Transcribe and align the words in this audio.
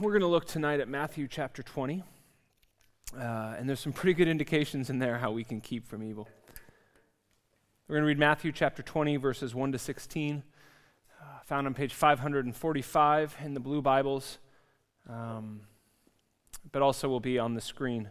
we're 0.00 0.10
going 0.10 0.22
to 0.22 0.26
look 0.26 0.44
tonight 0.44 0.80
at 0.80 0.88
Matthew 0.88 1.28
chapter 1.28 1.62
20. 1.62 2.02
Uh, 3.16 3.54
and 3.58 3.68
there's 3.68 3.80
some 3.80 3.92
pretty 3.92 4.14
good 4.14 4.26
indications 4.26 4.90
in 4.90 4.98
there 4.98 5.18
how 5.18 5.30
we 5.30 5.44
can 5.44 5.60
keep 5.60 5.86
from 5.86 6.02
evil. 6.02 6.28
We're 7.86 7.96
going 7.96 8.02
to 8.02 8.08
read 8.08 8.18
Matthew 8.18 8.50
chapter 8.50 8.82
20, 8.82 9.16
verses 9.18 9.54
1 9.54 9.72
to 9.72 9.78
16, 9.78 10.42
uh, 11.20 11.24
found 11.44 11.66
on 11.66 11.74
page 11.74 11.94
545 11.94 13.36
in 13.44 13.54
the 13.54 13.60
blue 13.60 13.82
Bibles, 13.82 14.38
um, 15.08 15.60
but 16.72 16.82
also 16.82 17.08
will 17.08 17.20
be 17.20 17.38
on 17.38 17.54
the 17.54 17.60
screen. 17.60 18.08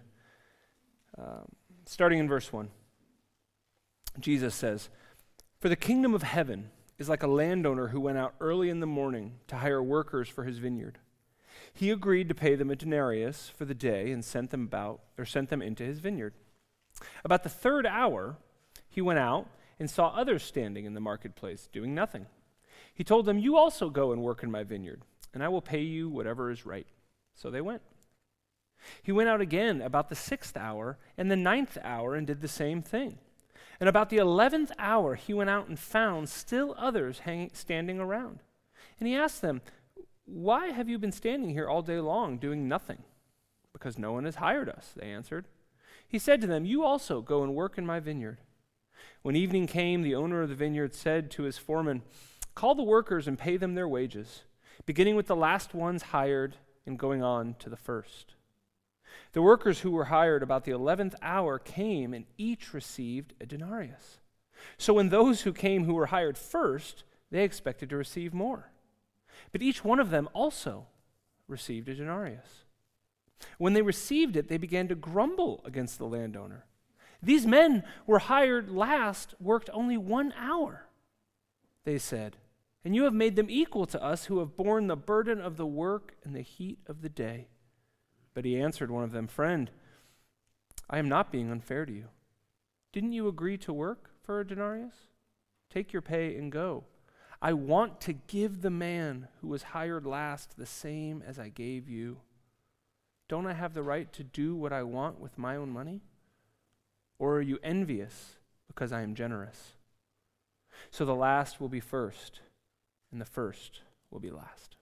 Um, 1.18 1.48
starting 1.86 2.20
in 2.20 2.30
verse 2.30 2.54
1, 2.54 2.70
Jesus 4.20 4.56
says, 4.56 4.90
For 5.60 5.68
the 5.68 5.76
kingdom 5.76 6.14
of 6.14 6.24
heaven 6.24 6.70
is 6.98 7.10
like 7.10 7.24
a 7.24 7.28
landowner 7.28 7.88
who 7.88 8.00
went 8.00 8.18
out 8.18 8.36
early 8.40 8.70
in 8.70 8.80
the 8.80 8.86
morning 8.86 9.34
to 9.48 9.58
hire 9.58 9.84
workers 9.84 10.30
for 10.30 10.46
his 10.46 10.60
vineyard. 10.60 11.00
He 11.74 11.90
agreed 11.90 12.30
to 12.30 12.36
pay 12.36 12.56
them 12.56 12.70
a 12.70 12.76
denarius 12.76 13.50
for 13.50 13.66
the 13.66 13.74
day 13.74 14.12
and 14.12 14.24
sent 14.24 14.52
them 14.52 14.64
about 14.64 15.02
or 15.18 15.26
sent 15.26 15.50
them 15.50 15.62
into 15.62 15.84
his 15.84 16.00
vineyard. 16.00 16.34
About 17.26 17.44
the 17.44 17.50
third 17.50 17.86
hour, 17.86 18.38
he 18.88 19.02
went 19.02 19.20
out 19.20 19.50
and 19.80 19.90
saw 19.90 20.10
others 20.10 20.44
standing 20.44 20.86
in 20.86 20.94
the 20.94 21.00
marketplace 21.00 21.68
doing 21.72 21.96
nothing. 21.96 22.28
He 22.94 23.04
told 23.04 23.26
them, 23.26 23.40
"You 23.40 23.58
also 23.58 23.90
go 23.90 24.12
and 24.12 24.22
work 24.22 24.44
in 24.44 24.52
my 24.52 24.64
vineyard, 24.64 25.02
and 25.34 25.44
I 25.44 25.50
will 25.50 25.64
pay 25.64 25.82
you 25.82 26.10
whatever 26.10 26.52
is 26.52 26.66
right." 26.66 26.88
So 27.34 27.50
they 27.50 27.62
went. 27.62 27.82
He 29.02 29.12
went 29.12 29.30
out 29.30 29.42
again 29.42 29.82
about 29.82 30.10
the 30.10 30.16
sixth 30.16 30.56
hour 30.56 31.00
and 31.18 31.32
the 31.32 31.36
ninth 31.36 31.78
hour 31.84 32.16
and 32.16 32.28
did 32.28 32.42
the 32.42 32.48
same 32.48 32.84
thing. 32.84 33.18
And 33.80 33.90
about 33.90 34.10
the 34.10 34.18
eleventh 34.18 34.72
hour, 34.78 35.16
he 35.16 35.34
went 35.34 35.50
out 35.50 35.68
and 35.68 35.80
found 35.80 36.30
still 36.30 36.76
others 36.78 37.20
hanging, 37.20 37.50
standing 37.54 38.00
around. 38.00 38.44
And 39.00 39.08
he 39.08 39.16
asked 39.16 39.42
them, 39.42 39.62
Why 40.26 40.68
have 40.68 40.90
you 40.90 40.98
been 40.98 41.12
standing 41.12 41.50
here 41.50 41.68
all 41.68 41.82
day 41.82 42.00
long 42.00 42.38
doing 42.38 42.68
nothing? 42.68 43.04
Because 43.74 43.98
no 43.98 44.14
one 44.14 44.26
has 44.26 44.36
hired 44.36 44.70
us, 44.70 44.94
they 44.96 45.08
answered. 45.08 45.48
He 46.08 46.20
said 46.20 46.42
to 46.42 46.48
them, 46.48 46.66
You 46.66 46.84
also 46.84 47.22
go 47.22 47.44
and 47.44 47.56
work 47.56 47.78
in 47.78 47.86
my 47.86 48.00
vineyard. 48.00 48.40
When 49.22 49.36
evening 49.36 49.68
came, 49.68 50.02
the 50.02 50.16
owner 50.16 50.42
of 50.42 50.50
the 50.50 50.56
vineyard 50.56 50.94
said 50.94 51.32
to 51.32 51.44
his 51.44 51.58
foreman, 51.58 52.04
Call 52.56 52.76
the 52.76 52.84
workers 52.84 53.28
and 53.28 53.38
pay 53.38 53.58
them 53.58 53.74
their 53.74 53.88
wages, 53.88 54.44
beginning 54.86 55.16
with 55.16 55.28
the 55.28 55.36
last 55.36 55.74
ones 55.74 56.04
hired 56.04 56.58
and 56.86 57.00
going 57.00 57.24
on 57.24 57.56
to 57.60 57.70
the 57.70 57.78
first. 57.78 58.36
The 59.34 59.42
workers 59.42 59.80
who 59.80 59.92
were 59.92 60.06
hired 60.06 60.44
about 60.44 60.66
the 60.66 60.72
eleventh 60.72 61.16
hour 61.22 61.58
came, 61.58 62.14
and 62.14 62.26
each 62.38 62.74
received 62.74 63.34
a 63.42 63.46
denarius. 63.46 64.20
So 64.78 64.94
when 64.94 65.10
those 65.10 65.42
who 65.42 65.54
came 65.54 65.86
who 65.86 65.96
were 65.96 66.08
hired 66.08 66.38
first, 66.38 67.04
they 67.32 67.44
expected 67.44 67.90
to 67.90 67.98
receive 67.98 68.34
more. 68.34 68.73
But 69.52 69.62
each 69.62 69.84
one 69.84 70.00
of 70.00 70.10
them 70.10 70.30
also 70.34 70.88
received 71.48 71.90
a 71.90 71.96
denarius. 71.96 72.64
When 73.58 73.74
they 73.74 73.82
received 73.82 74.36
it, 74.36 74.48
they 74.48 74.58
began 74.58 74.88
to 74.88 74.96
grumble 74.96 75.62
against 75.66 75.98
the 75.98 76.06
landowner. 76.06 76.66
These 77.22 77.46
men 77.46 77.84
were 78.06 78.20
hired 78.20 78.70
last, 78.70 79.36
worked 79.40 79.70
only 79.74 79.98
one 79.98 80.34
hour, 80.38 80.88
they 81.86 81.98
said, 81.98 82.38
and 82.84 82.96
you 82.96 83.04
have 83.04 83.14
made 83.14 83.36
them 83.36 83.50
equal 83.50 83.86
to 83.88 84.04
us 84.04 84.26
who 84.26 84.40
have 84.40 84.58
borne 84.58 84.88
the 84.88 84.98
burden 84.98 85.40
of 85.40 85.56
the 85.56 85.66
work 85.66 86.16
and 86.24 86.36
the 86.36 86.42
heat 86.42 86.80
of 86.86 87.02
the 87.02 87.10
day. 87.10 87.48
But 88.34 88.46
he 88.46 88.60
answered 88.60 88.92
one 88.92 89.04
of 89.04 89.12
them, 89.12 89.28
Friend, 89.28 89.70
I 90.90 91.00
am 91.00 91.08
not 91.08 91.32
being 91.32 91.50
unfair 91.50 91.86
to 91.86 91.94
you. 91.94 92.08
Didn't 92.92 93.14
you 93.14 93.28
agree 93.28 93.58
to 93.60 93.72
work 93.72 94.12
for 94.22 94.40
a 94.40 94.48
denarius? 94.48 94.96
Take 95.70 95.94
your 95.94 96.02
pay 96.02 96.36
and 96.36 96.52
go. 96.52 96.84
I 97.44 97.54
want 97.54 98.02
to 98.02 98.14
give 98.14 98.62
the 98.62 98.72
man 98.72 99.28
who 99.42 99.50
was 99.50 99.62
hired 99.64 100.06
last 100.06 100.58
the 100.58 100.66
same 100.66 101.22
as 101.28 101.38
I 101.38 101.50
gave 101.50 101.90
you. 101.90 102.18
Don't 103.28 103.46
I 103.46 103.54
have 103.54 103.74
the 103.74 103.84
right 103.84 104.12
to 104.14 104.24
do 104.24 104.56
what 104.56 104.74
I 104.74 104.84
want 104.84 105.20
with 105.20 105.38
my 105.38 105.56
own 105.56 105.70
money? 105.70 106.02
Or 107.20 107.36
are 107.36 107.42
you 107.42 107.60
envious 107.62 108.38
because 108.68 108.92
I 108.92 109.02
am 109.02 109.14
generous? 109.14 109.74
So 110.90 111.06
the 111.06 111.14
last 111.14 111.62
will 111.62 111.70
be 111.70 111.80
first, 111.80 112.40
and 113.12 113.22
the 113.22 113.26
first 113.26 113.82
will 114.10 114.20
be 114.20 114.32
last. 114.32 114.78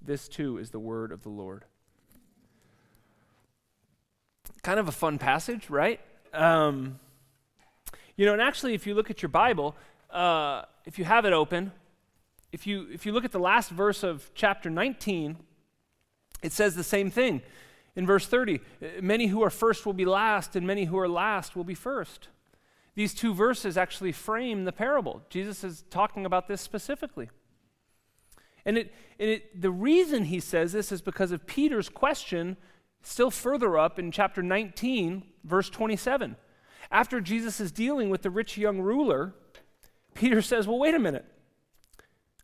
This 0.00 0.28
too 0.28 0.58
is 0.58 0.70
the 0.70 0.78
word 0.78 1.10
of 1.10 1.22
the 1.22 1.30
Lord 1.30 1.64
kind 4.62 4.78
of 4.78 4.88
a 4.88 4.92
fun 4.92 5.18
passage, 5.18 5.70
right? 5.70 6.00
Um, 6.32 7.00
you 8.16 8.26
know, 8.26 8.32
and 8.32 8.42
actually, 8.42 8.74
if 8.74 8.86
you 8.86 8.94
look 8.94 9.10
at 9.10 9.22
your 9.22 9.28
Bible, 9.28 9.74
uh, 10.10 10.62
if 10.84 10.98
you 10.98 11.04
have 11.04 11.24
it 11.24 11.32
open, 11.32 11.72
if 12.52 12.66
you, 12.66 12.88
if 12.92 13.06
you 13.06 13.12
look 13.12 13.24
at 13.24 13.32
the 13.32 13.38
last 13.38 13.70
verse 13.70 14.02
of 14.02 14.30
chapter 14.34 14.70
19, 14.70 15.36
it 16.42 16.52
says 16.52 16.74
the 16.74 16.84
same 16.84 17.10
thing. 17.10 17.42
In 17.96 18.06
verse 18.06 18.26
30, 18.26 18.60
many 19.00 19.28
who 19.28 19.42
are 19.42 19.50
first 19.50 19.84
will 19.84 19.92
be 19.92 20.04
last, 20.04 20.56
and 20.56 20.66
many 20.66 20.84
who 20.84 20.98
are 20.98 21.08
last 21.08 21.54
will 21.54 21.64
be 21.64 21.74
first. 21.74 22.28
These 22.94 23.14
two 23.14 23.34
verses 23.34 23.76
actually 23.76 24.12
frame 24.12 24.64
the 24.64 24.72
parable. 24.72 25.22
Jesus 25.28 25.64
is 25.64 25.84
talking 25.90 26.24
about 26.24 26.48
this 26.48 26.60
specifically. 26.60 27.30
And, 28.64 28.78
it, 28.78 28.94
and 29.18 29.30
it, 29.30 29.60
the 29.60 29.70
reason 29.70 30.24
he 30.24 30.40
says 30.40 30.72
this 30.72 30.92
is 30.92 31.00
because 31.00 31.32
of 31.32 31.46
Peter's 31.46 31.88
question 31.88 32.56
Still 33.02 33.30
further 33.30 33.78
up 33.78 33.98
in 33.98 34.12
chapter 34.12 34.42
19, 34.42 35.22
verse 35.44 35.70
27. 35.70 36.36
After 36.90 37.20
Jesus 37.20 37.60
is 37.60 37.72
dealing 37.72 38.10
with 38.10 38.22
the 38.22 38.30
rich 38.30 38.58
young 38.58 38.80
ruler, 38.80 39.34
Peter 40.20 40.42
says, 40.42 40.68
Well, 40.68 40.78
wait 40.78 40.94
a 40.94 40.98
minute. 40.98 41.24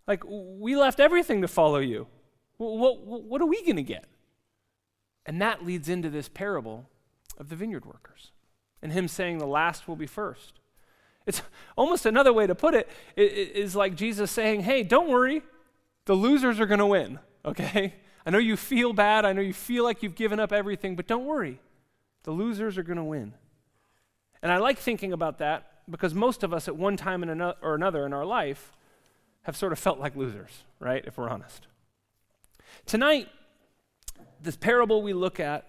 Like, 0.06 0.24
we 0.26 0.76
left 0.76 0.98
everything 0.98 1.42
to 1.42 1.48
follow 1.48 1.78
you. 1.78 2.06
What, 2.56 3.00
what, 3.04 3.22
what 3.24 3.42
are 3.42 3.46
we 3.46 3.62
going 3.64 3.76
to 3.76 3.82
get? 3.82 4.06
And 5.26 5.42
that 5.42 5.66
leads 5.66 5.90
into 5.90 6.08
this 6.08 6.28
parable 6.28 6.88
of 7.36 7.50
the 7.50 7.56
vineyard 7.56 7.84
workers 7.84 8.32
and 8.80 8.92
him 8.92 9.08
saying 9.08 9.38
the 9.38 9.46
last 9.46 9.86
will 9.88 9.96
be 9.96 10.06
first. 10.06 10.54
It's 11.26 11.42
almost 11.76 12.06
another 12.06 12.32
way 12.32 12.46
to 12.46 12.54
put 12.54 12.74
it, 12.74 12.88
it 13.14 13.32
is 13.54 13.76
like 13.76 13.94
Jesus 13.94 14.30
saying, 14.30 14.62
Hey, 14.62 14.82
don't 14.82 15.10
worry, 15.10 15.42
the 16.06 16.14
losers 16.14 16.58
are 16.60 16.66
going 16.66 16.78
to 16.78 16.86
win, 16.86 17.18
okay? 17.44 17.94
I 18.24 18.30
know 18.30 18.38
you 18.38 18.56
feel 18.56 18.94
bad. 18.94 19.26
I 19.26 19.34
know 19.34 19.42
you 19.42 19.52
feel 19.52 19.84
like 19.84 20.02
you've 20.02 20.14
given 20.14 20.40
up 20.40 20.50
everything, 20.50 20.96
but 20.96 21.06
don't 21.06 21.26
worry. 21.26 21.60
The 22.22 22.30
losers 22.30 22.78
are 22.78 22.82
going 22.82 22.96
to 22.96 23.04
win. 23.04 23.34
And 24.42 24.50
I 24.50 24.56
like 24.56 24.78
thinking 24.78 25.12
about 25.12 25.38
that 25.38 25.75
because 25.88 26.14
most 26.14 26.42
of 26.42 26.52
us 26.52 26.68
at 26.68 26.76
one 26.76 26.96
time 26.96 27.24
or 27.62 27.74
another 27.74 28.06
in 28.06 28.12
our 28.12 28.24
life 28.24 28.72
have 29.42 29.56
sort 29.56 29.72
of 29.72 29.78
felt 29.78 29.98
like 29.98 30.16
losers, 30.16 30.64
right? 30.80 31.04
If 31.06 31.18
we're 31.18 31.28
honest. 31.28 31.66
Tonight, 32.84 33.28
this 34.42 34.56
parable 34.56 35.02
we 35.02 35.12
look 35.12 35.38
at, 35.38 35.66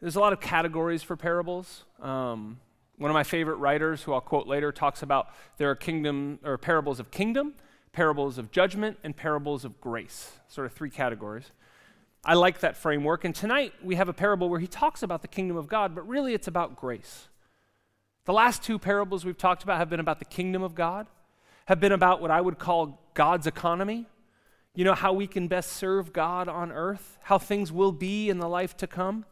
there's 0.00 0.16
a 0.16 0.20
lot 0.20 0.32
of 0.32 0.40
categories 0.40 1.02
for 1.02 1.16
parables. 1.16 1.84
Um, 2.00 2.60
one 2.98 3.10
of 3.10 3.14
my 3.14 3.24
favorite 3.24 3.56
writers, 3.56 4.02
who 4.02 4.12
I'll 4.12 4.20
quote 4.20 4.46
later, 4.46 4.72
talks 4.72 5.02
about 5.02 5.28
there 5.56 5.70
are 5.70 5.74
kingdom 5.74 6.38
or 6.44 6.58
parables 6.58 7.00
of 7.00 7.10
kingdom, 7.10 7.54
parables 7.92 8.36
of 8.36 8.50
judgment, 8.50 8.98
and 9.02 9.16
parables 9.16 9.64
of 9.64 9.80
grace. 9.80 10.32
Sort 10.48 10.66
of 10.66 10.74
three 10.74 10.90
categories. 10.90 11.50
I 12.22 12.34
like 12.34 12.60
that 12.60 12.76
framework. 12.76 13.24
And 13.24 13.34
tonight 13.34 13.72
we 13.82 13.94
have 13.94 14.10
a 14.10 14.12
parable 14.12 14.50
where 14.50 14.60
he 14.60 14.66
talks 14.66 15.02
about 15.02 15.22
the 15.22 15.28
kingdom 15.28 15.56
of 15.56 15.68
God, 15.68 15.94
but 15.94 16.06
really 16.06 16.34
it's 16.34 16.46
about 16.46 16.76
grace. 16.76 17.28
The 18.24 18.32
last 18.32 18.62
two 18.62 18.78
parables 18.78 19.24
we've 19.24 19.38
talked 19.38 19.62
about 19.62 19.78
have 19.78 19.90
been 19.90 20.00
about 20.00 20.18
the 20.18 20.24
kingdom 20.24 20.62
of 20.62 20.74
God, 20.74 21.06
have 21.66 21.80
been 21.80 21.92
about 21.92 22.20
what 22.20 22.30
I 22.30 22.40
would 22.40 22.58
call 22.58 23.00
God's 23.14 23.46
economy. 23.46 24.06
You 24.74 24.84
know, 24.84 24.94
how 24.94 25.12
we 25.12 25.26
can 25.26 25.48
best 25.48 25.72
serve 25.72 26.12
God 26.12 26.48
on 26.48 26.70
earth, 26.70 27.18
how 27.22 27.38
things 27.38 27.72
will 27.72 27.92
be 27.92 28.30
in 28.30 28.38
the 28.38 28.48
life 28.48 28.76
to 28.76 28.86
come. 28.86 29.24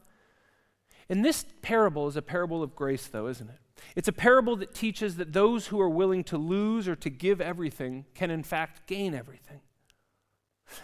And 1.08 1.24
this 1.24 1.44
parable 1.62 2.08
is 2.08 2.16
a 2.16 2.22
parable 2.22 2.62
of 2.62 2.74
grace, 2.74 3.06
though, 3.06 3.28
isn't 3.28 3.48
it? 3.48 3.58
It's 3.94 4.08
a 4.08 4.12
parable 4.12 4.56
that 4.56 4.74
teaches 4.74 5.16
that 5.16 5.32
those 5.32 5.68
who 5.68 5.80
are 5.80 5.88
willing 5.88 6.24
to 6.24 6.36
lose 6.36 6.88
or 6.88 6.96
to 6.96 7.08
give 7.08 7.40
everything 7.40 8.04
can, 8.14 8.30
in 8.30 8.42
fact, 8.42 8.86
gain 8.88 9.14
everything. 9.14 9.60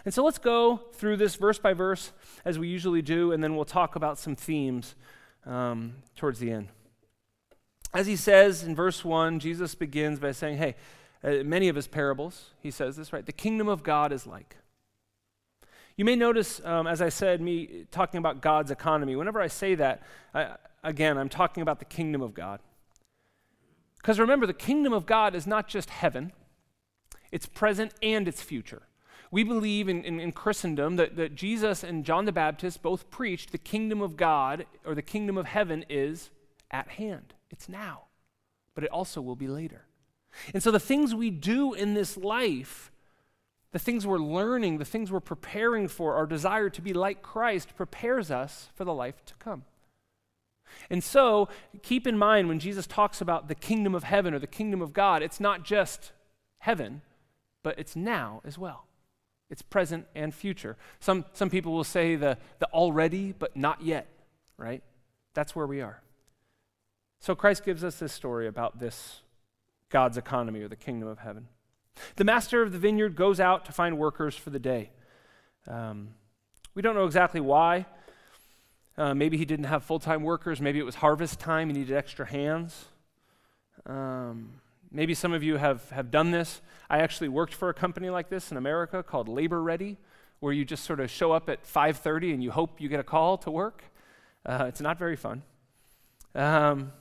And 0.03 0.13
so 0.13 0.23
let's 0.23 0.39
go 0.39 0.77
through 0.93 1.17
this 1.17 1.35
verse 1.35 1.59
by 1.59 1.73
verse 1.73 2.11
as 2.43 2.57
we 2.57 2.67
usually 2.67 3.01
do, 3.01 3.31
and 3.31 3.43
then 3.43 3.55
we'll 3.55 3.65
talk 3.65 3.95
about 3.95 4.17
some 4.17 4.35
themes 4.35 4.95
um, 5.45 5.95
towards 6.15 6.39
the 6.39 6.49
end. 6.49 6.69
As 7.95 8.07
he 8.07 8.17
says 8.17 8.61
in 8.61 8.75
verse 8.75 9.05
1, 9.05 9.39
Jesus 9.39 9.73
begins 9.73 10.19
by 10.19 10.33
saying, 10.33 10.57
Hey, 10.57 10.75
uh, 11.23 11.43
many 11.45 11.69
of 11.69 11.77
his 11.77 11.87
parables, 11.87 12.49
he 12.59 12.69
says 12.69 12.97
this, 12.97 13.13
right? 13.13 13.25
The 13.25 13.31
kingdom 13.31 13.69
of 13.69 13.83
God 13.83 14.11
is 14.11 14.27
like. 14.27 14.57
You 15.95 16.03
may 16.03 16.17
notice, 16.17 16.59
um, 16.65 16.87
as 16.87 17.01
I 17.01 17.07
said, 17.07 17.39
me 17.39 17.85
talking 17.91 18.17
about 18.17 18.41
God's 18.41 18.69
economy. 18.69 19.15
Whenever 19.15 19.39
I 19.39 19.47
say 19.47 19.75
that, 19.75 20.03
I, 20.33 20.57
again, 20.83 21.17
I'm 21.17 21.29
talking 21.29 21.61
about 21.61 21.79
the 21.79 21.85
kingdom 21.85 22.21
of 22.21 22.33
God. 22.33 22.59
Because 23.99 24.19
remember, 24.19 24.45
the 24.45 24.53
kingdom 24.53 24.91
of 24.91 25.05
God 25.05 25.33
is 25.33 25.47
not 25.47 25.69
just 25.69 25.89
heaven, 25.89 26.33
it's 27.31 27.45
present 27.45 27.93
and 28.03 28.27
it's 28.27 28.41
future. 28.41 28.81
We 29.31 29.45
believe 29.45 29.87
in, 29.87 30.03
in, 30.03 30.19
in, 30.19 30.33
Christendom 30.33 30.97
that, 30.97 31.15
that 31.15 31.35
Jesus 31.35 31.81
and 31.81 32.03
John 32.03 32.25
the 32.25 32.33
Baptist 32.33 32.81
both 32.81 33.09
preached 33.09 33.53
the 33.53 33.57
kingdom 33.57 34.01
of 34.01 34.17
God 34.17 34.65
or 34.85 34.95
the 34.95 35.01
kingdom 35.01 35.37
of 35.37 35.45
heaven 35.45 35.85
is 35.89 36.29
at 36.69 36.89
hand. 36.89 37.34
It's 37.49 37.69
now, 37.69 38.03
but 38.73 38.83
it 38.83 38.89
also 38.89 39.21
will 39.21 39.35
be 39.35 39.47
later. 39.47 39.85
And 40.53 40.61
so 40.61 40.71
the 40.71 40.79
things 40.79 41.15
we 41.15 41.29
do 41.29 41.73
in 41.73 41.93
this 41.93 42.17
life, 42.17 42.91
the 43.71 43.79
things 43.79 44.05
we're 44.05 44.17
learning, 44.17 44.77
the 44.77 44.85
things 44.85 45.11
we're 45.11 45.19
preparing 45.19 45.87
for, 45.87 46.15
our 46.15 46.25
desire 46.25 46.69
to 46.69 46.81
be 46.81 46.93
like 46.93 47.21
Christ 47.21 47.75
prepares 47.75 48.31
us 48.31 48.69
for 48.75 48.83
the 48.83 48.93
life 48.93 49.23
to 49.25 49.33
come. 49.35 49.63
And 50.89 51.03
so, 51.03 51.47
keep 51.83 52.07
in 52.07 52.17
mind 52.17 52.47
when 52.47 52.59
Jesus 52.59 52.87
talks 52.87 53.21
about 53.21 53.47
the 53.47 53.55
kingdom 53.55 53.95
of 53.95 54.03
heaven 54.03 54.33
or 54.33 54.39
the 54.39 54.47
kingdom 54.47 54.81
of 54.81 54.93
God, 54.93 55.21
it's 55.21 55.39
not 55.39 55.63
just 55.63 56.11
heaven, 56.59 57.01
but 57.63 57.77
it's 57.79 57.95
now 57.95 58.41
as 58.43 58.57
well. 58.57 58.85
It's 59.49 59.61
present 59.61 60.07
and 60.15 60.33
future. 60.33 60.75
Some, 60.99 61.25
some 61.33 61.49
people 61.49 61.71
will 61.73 61.83
say 61.83 62.15
the, 62.15 62.37
the 62.59 62.67
already, 62.67 63.31
but 63.31 63.55
not 63.55 63.83
yet, 63.83 64.07
right? 64.57 64.81
That's 65.33 65.55
where 65.55 65.67
we 65.67 65.81
are. 65.81 66.01
So 67.25 67.33
Christ 67.33 67.65
gives 67.65 67.83
us 67.83 67.97
this 67.97 68.13
story 68.13 68.45
about 68.45 68.77
this 68.77 69.21
God's 69.89 70.15
economy 70.15 70.61
or 70.61 70.67
the 70.67 70.75
kingdom 70.75 71.09
of 71.09 71.17
heaven. 71.17 71.47
The 72.17 72.23
master 72.23 72.61
of 72.61 72.71
the 72.71 72.77
vineyard 72.77 73.15
goes 73.15 73.39
out 73.39 73.65
to 73.65 73.71
find 73.71 73.97
workers 73.97 74.35
for 74.35 74.51
the 74.51 74.59
day. 74.59 74.91
Um, 75.67 76.09
we 76.75 76.83
don't 76.83 76.93
know 76.93 77.05
exactly 77.05 77.41
why. 77.41 77.87
Uh, 78.95 79.15
maybe 79.15 79.37
he 79.37 79.45
didn't 79.45 79.65
have 79.65 79.83
full 79.83 79.97
time 79.97 80.21
workers. 80.21 80.61
Maybe 80.61 80.77
it 80.77 80.83
was 80.83 80.93
harvest 80.93 81.39
time. 81.39 81.69
He 81.69 81.73
needed 81.73 81.97
extra 81.97 82.27
hands. 82.27 82.85
Um, 83.87 84.61
maybe 84.91 85.15
some 85.15 85.33
of 85.33 85.41
you 85.41 85.57
have, 85.57 85.89
have 85.89 86.11
done 86.11 86.29
this. 86.29 86.61
I 86.91 86.99
actually 86.99 87.29
worked 87.29 87.55
for 87.55 87.69
a 87.69 87.73
company 87.73 88.11
like 88.11 88.29
this 88.29 88.51
in 88.51 88.57
America 88.57 89.01
called 89.01 89.27
Labor 89.27 89.63
Ready, 89.63 89.97
where 90.41 90.53
you 90.53 90.63
just 90.63 90.83
sort 90.83 90.99
of 90.99 91.09
show 91.09 91.31
up 91.31 91.49
at 91.49 91.65
5:30 91.65 92.35
and 92.35 92.43
you 92.43 92.51
hope 92.51 92.79
you 92.79 92.87
get 92.87 92.99
a 92.99 93.03
call 93.03 93.39
to 93.39 93.49
work. 93.49 93.83
Uh, 94.45 94.65
it's 94.67 94.79
not 94.79 94.99
very 94.99 95.15
fun. 95.15 95.41
Um, 96.35 96.91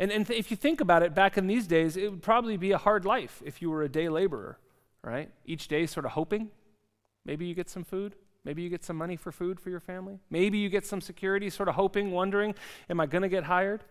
and, 0.00 0.10
and 0.10 0.26
th- 0.26 0.40
if 0.40 0.50
you 0.50 0.56
think 0.56 0.80
about 0.80 1.02
it, 1.02 1.14
back 1.14 1.36
in 1.36 1.46
these 1.46 1.66
days, 1.66 1.96
it 1.96 2.10
would 2.10 2.22
probably 2.22 2.56
be 2.56 2.72
a 2.72 2.78
hard 2.78 3.04
life 3.04 3.42
if 3.44 3.60
you 3.60 3.70
were 3.70 3.82
a 3.82 3.88
day 3.88 4.08
laborer, 4.08 4.58
right? 5.04 5.30
Each 5.44 5.68
day, 5.68 5.84
sort 5.84 6.06
of 6.06 6.12
hoping 6.12 6.48
maybe 7.26 7.44
you 7.44 7.54
get 7.54 7.68
some 7.68 7.84
food, 7.84 8.16
maybe 8.42 8.62
you 8.62 8.70
get 8.70 8.82
some 8.82 8.96
money 8.96 9.14
for 9.14 9.30
food 9.30 9.60
for 9.60 9.68
your 9.68 9.78
family, 9.78 10.18
maybe 10.30 10.56
you 10.56 10.70
get 10.70 10.86
some 10.86 11.02
security, 11.02 11.50
sort 11.50 11.68
of 11.68 11.74
hoping, 11.74 12.12
wondering, 12.12 12.54
am 12.88 12.98
I 12.98 13.04
going 13.04 13.20
to 13.20 13.28
get 13.28 13.44
hired? 13.44 13.84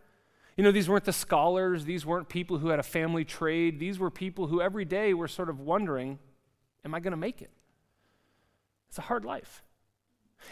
You 0.58 0.64
know, 0.64 0.72
these 0.72 0.90
weren't 0.90 1.06
the 1.06 1.14
scholars, 1.14 1.86
these 1.86 2.08
weren't 2.08 2.28
people 2.28 2.58
who 2.58 2.70
had 2.70 2.80
a 2.80 2.84
family 2.84 3.24
trade, 3.24 3.80
these 3.80 4.00
were 4.00 4.10
people 4.10 4.48
who 4.48 4.62
every 4.62 4.86
day 4.86 5.14
were 5.14 5.28
sort 5.28 5.48
of 5.48 5.60
wondering, 5.60 6.18
am 6.84 6.96
I 6.96 7.00
going 7.00 7.12
to 7.12 7.18
make 7.18 7.40
it? 7.40 7.52
It's 8.90 8.98
a 8.98 9.04
hard 9.04 9.26
life. 9.26 9.62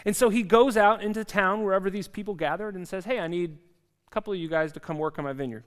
And 0.06 0.16
so 0.16 0.30
he 0.30 0.44
goes 0.44 0.78
out 0.78 1.02
into 1.02 1.26
town 1.26 1.64
wherever 1.64 1.90
these 1.90 2.08
people 2.08 2.36
gathered 2.36 2.76
and 2.76 2.88
says, 2.88 3.06
Hey, 3.06 3.20
I 3.20 3.28
need 3.28 3.58
a 4.08 4.12
couple 4.12 4.34
of 4.34 4.40
you 4.40 4.48
guys 4.48 4.72
to 4.74 4.80
come 4.80 4.98
work 4.98 5.20
on 5.20 5.26
my 5.26 5.34
vineyard. 5.34 5.64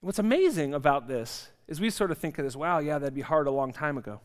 What's 0.00 0.18
amazing 0.18 0.74
about 0.74 1.08
this 1.08 1.50
is 1.66 1.80
we 1.80 1.90
sort 1.90 2.10
of 2.10 2.18
think 2.18 2.38
of 2.38 2.44
this, 2.44 2.56
wow, 2.56 2.78
yeah, 2.78 2.98
that'd 2.98 3.14
be 3.14 3.20
hard 3.20 3.46
a 3.46 3.50
long 3.50 3.72
time 3.72 3.98
ago. 3.98 4.20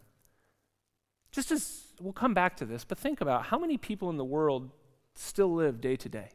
Just 1.31 1.51
as 1.51 1.88
we'll 2.00 2.13
come 2.13 2.33
back 2.33 2.56
to 2.57 2.65
this, 2.65 2.86
but 2.86 2.98
think 2.98 3.21
about 3.21 3.45
how 3.45 3.57
many 3.57 3.77
people 3.77 4.10
in 4.10 4.18
the 4.18 4.25
world 4.25 4.69
still 5.15 5.54
live 5.54 5.81
day 5.81 5.95
to 5.95 6.10
day. 6.10 6.30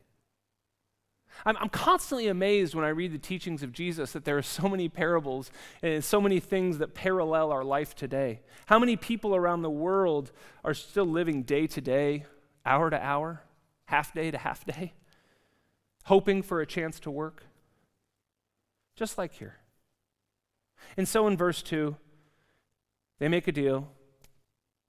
I'm, 1.47 1.57
I'm, 1.59 1.69
constantly 1.69 2.27
amazed 2.27 2.75
when 2.75 2.85
I 2.85 2.89
read 2.89 3.13
the 3.13 3.19
teachings 3.19 3.63
of 3.63 3.73
Jesus 3.73 4.13
that 4.13 4.25
there 4.25 4.37
are 4.39 4.43
so 4.43 4.69
many 4.69 4.89
parables 4.89 5.53
and 5.83 6.03
so 6.03 6.21
many 6.21 6.41
things 6.41 6.79
that 6.79 6.95
parallel 6.95 7.53
our 7.53 7.63
life 7.63 7.95
today. 7.95 8.41
How 8.67 8.79
many 8.79 8.97
people 8.97 9.37
around 9.37 9.63
the 9.63 9.71
world 9.71 10.33
are 10.65 10.75
still 10.75 11.07
living 11.07 11.43
day 11.45 11.69
to 11.69 11.81
day, 11.81 12.25
hour 12.67 12.91
to 12.91 13.01
hour? 13.01 13.43
Half 13.89 14.13
day 14.13 14.31
to 14.31 14.39
half 14.39 14.65
day, 14.67 14.93
hoping 16.05 16.43
for 16.43 16.61
a 16.61 16.67
chance 16.67 17.01
to 17.01 17.11
work. 17.11 17.45
Just 18.95 19.17
like 19.17 19.33
here. 19.35 19.57
And 20.97 21.09
so 21.09 21.27
in 21.27 21.37
verse 21.37 21.63
2, 21.63 21.97
they 23.19 23.29
make 23.29 23.49
a 23.49 23.53
deal. 23.53 23.89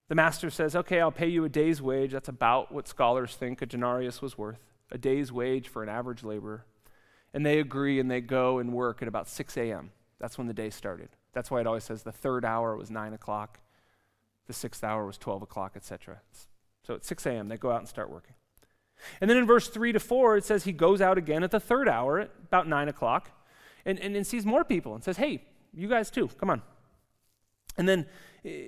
The 0.10 0.16
master 0.16 0.50
says, 0.50 0.76
Okay, 0.76 1.00
I'll 1.00 1.12
pay 1.12 1.28
you 1.28 1.46
a 1.46 1.50
day's 1.50 1.82
wage. 1.82 2.12
That's 2.12 2.28
about 2.28 2.74
what 2.74 2.88
scholars 2.88 3.36
think 3.36 3.62
a 3.62 3.66
denarius 3.66 4.22
was 4.22 4.38
worth 4.38 4.60
a 4.92 4.98
day's 4.98 5.32
wage 5.32 5.68
for 5.68 5.84
an 5.84 5.90
average 5.90 6.24
laborer. 6.24 6.66
And 7.34 7.46
they 7.46 7.60
agree 7.60 8.00
and 8.00 8.10
they 8.10 8.22
go 8.22 8.58
and 8.58 8.74
work 8.74 9.04
at 9.04 9.08
about 9.08 9.28
6 9.30 9.56
a.m. 9.56 9.92
That's 10.20 10.38
when 10.38 10.48
the 10.48 10.54
day 10.54 10.72
started. 10.72 11.10
That's 11.32 11.52
why 11.52 11.62
it 11.62 11.68
always 11.68 11.84
says 11.84 12.02
the 12.02 12.12
third 12.12 12.44
hour 12.44 12.76
was 12.76 12.90
9 12.90 13.14
o'clock, 13.14 13.60
the 14.48 14.54
sixth 14.54 14.84
hour 14.84 15.06
was 15.06 15.20
12 15.20 15.44
o'clock, 15.44 15.74
etc. 15.76 16.22
So 16.84 16.96
at 16.96 17.06
6 17.06 17.26
a.m., 17.28 17.48
they 17.48 17.58
go 17.58 17.72
out 17.72 17.80
and 17.80 17.88
start 17.88 18.10
working. 18.10 18.34
And 19.22 19.30
then 19.30 19.38
in 19.38 19.46
verse 19.46 19.68
3 19.68 19.92
to 19.94 20.00
4, 20.00 20.38
it 20.38 20.46
says 20.46 20.64
he 20.64 20.72
goes 20.72 21.02
out 21.02 21.18
again 21.18 21.44
at 21.44 21.52
the 21.52 21.60
third 21.60 21.88
hour, 21.88 22.20
about 22.20 22.68
9 22.68 22.90
o'clock, 22.90 23.32
and, 23.86 24.00
and, 24.00 24.16
and 24.16 24.26
sees 24.26 24.46
more 24.46 24.64
people 24.64 24.94
and 24.96 25.04
says, 25.04 25.18
Hey, 25.18 25.44
you 25.74 25.88
guys 25.88 26.10
too, 26.12 26.28
come 26.40 26.50
on. 26.50 26.62
And 27.78 27.88
then, 27.88 28.06
eh, 28.44 28.68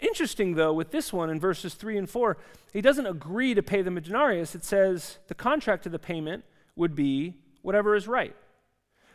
interesting 0.00 0.54
though, 0.54 0.72
with 0.72 0.90
this 0.90 1.12
one 1.12 1.30
in 1.30 1.40
verses 1.40 1.74
3 1.74 1.98
and 1.98 2.08
4, 2.08 2.38
he 2.72 2.80
doesn't 2.80 3.06
agree 3.06 3.54
to 3.54 3.62
pay 3.62 3.82
them 3.82 3.96
a 3.96 4.00
denarius. 4.00 4.54
It 4.54 4.64
says 4.64 5.18
the 5.28 5.34
contract 5.34 5.86
of 5.86 5.92
the 5.92 5.98
payment 5.98 6.44
would 6.76 6.94
be 6.94 7.34
whatever 7.62 7.94
is 7.94 8.08
right. 8.08 8.34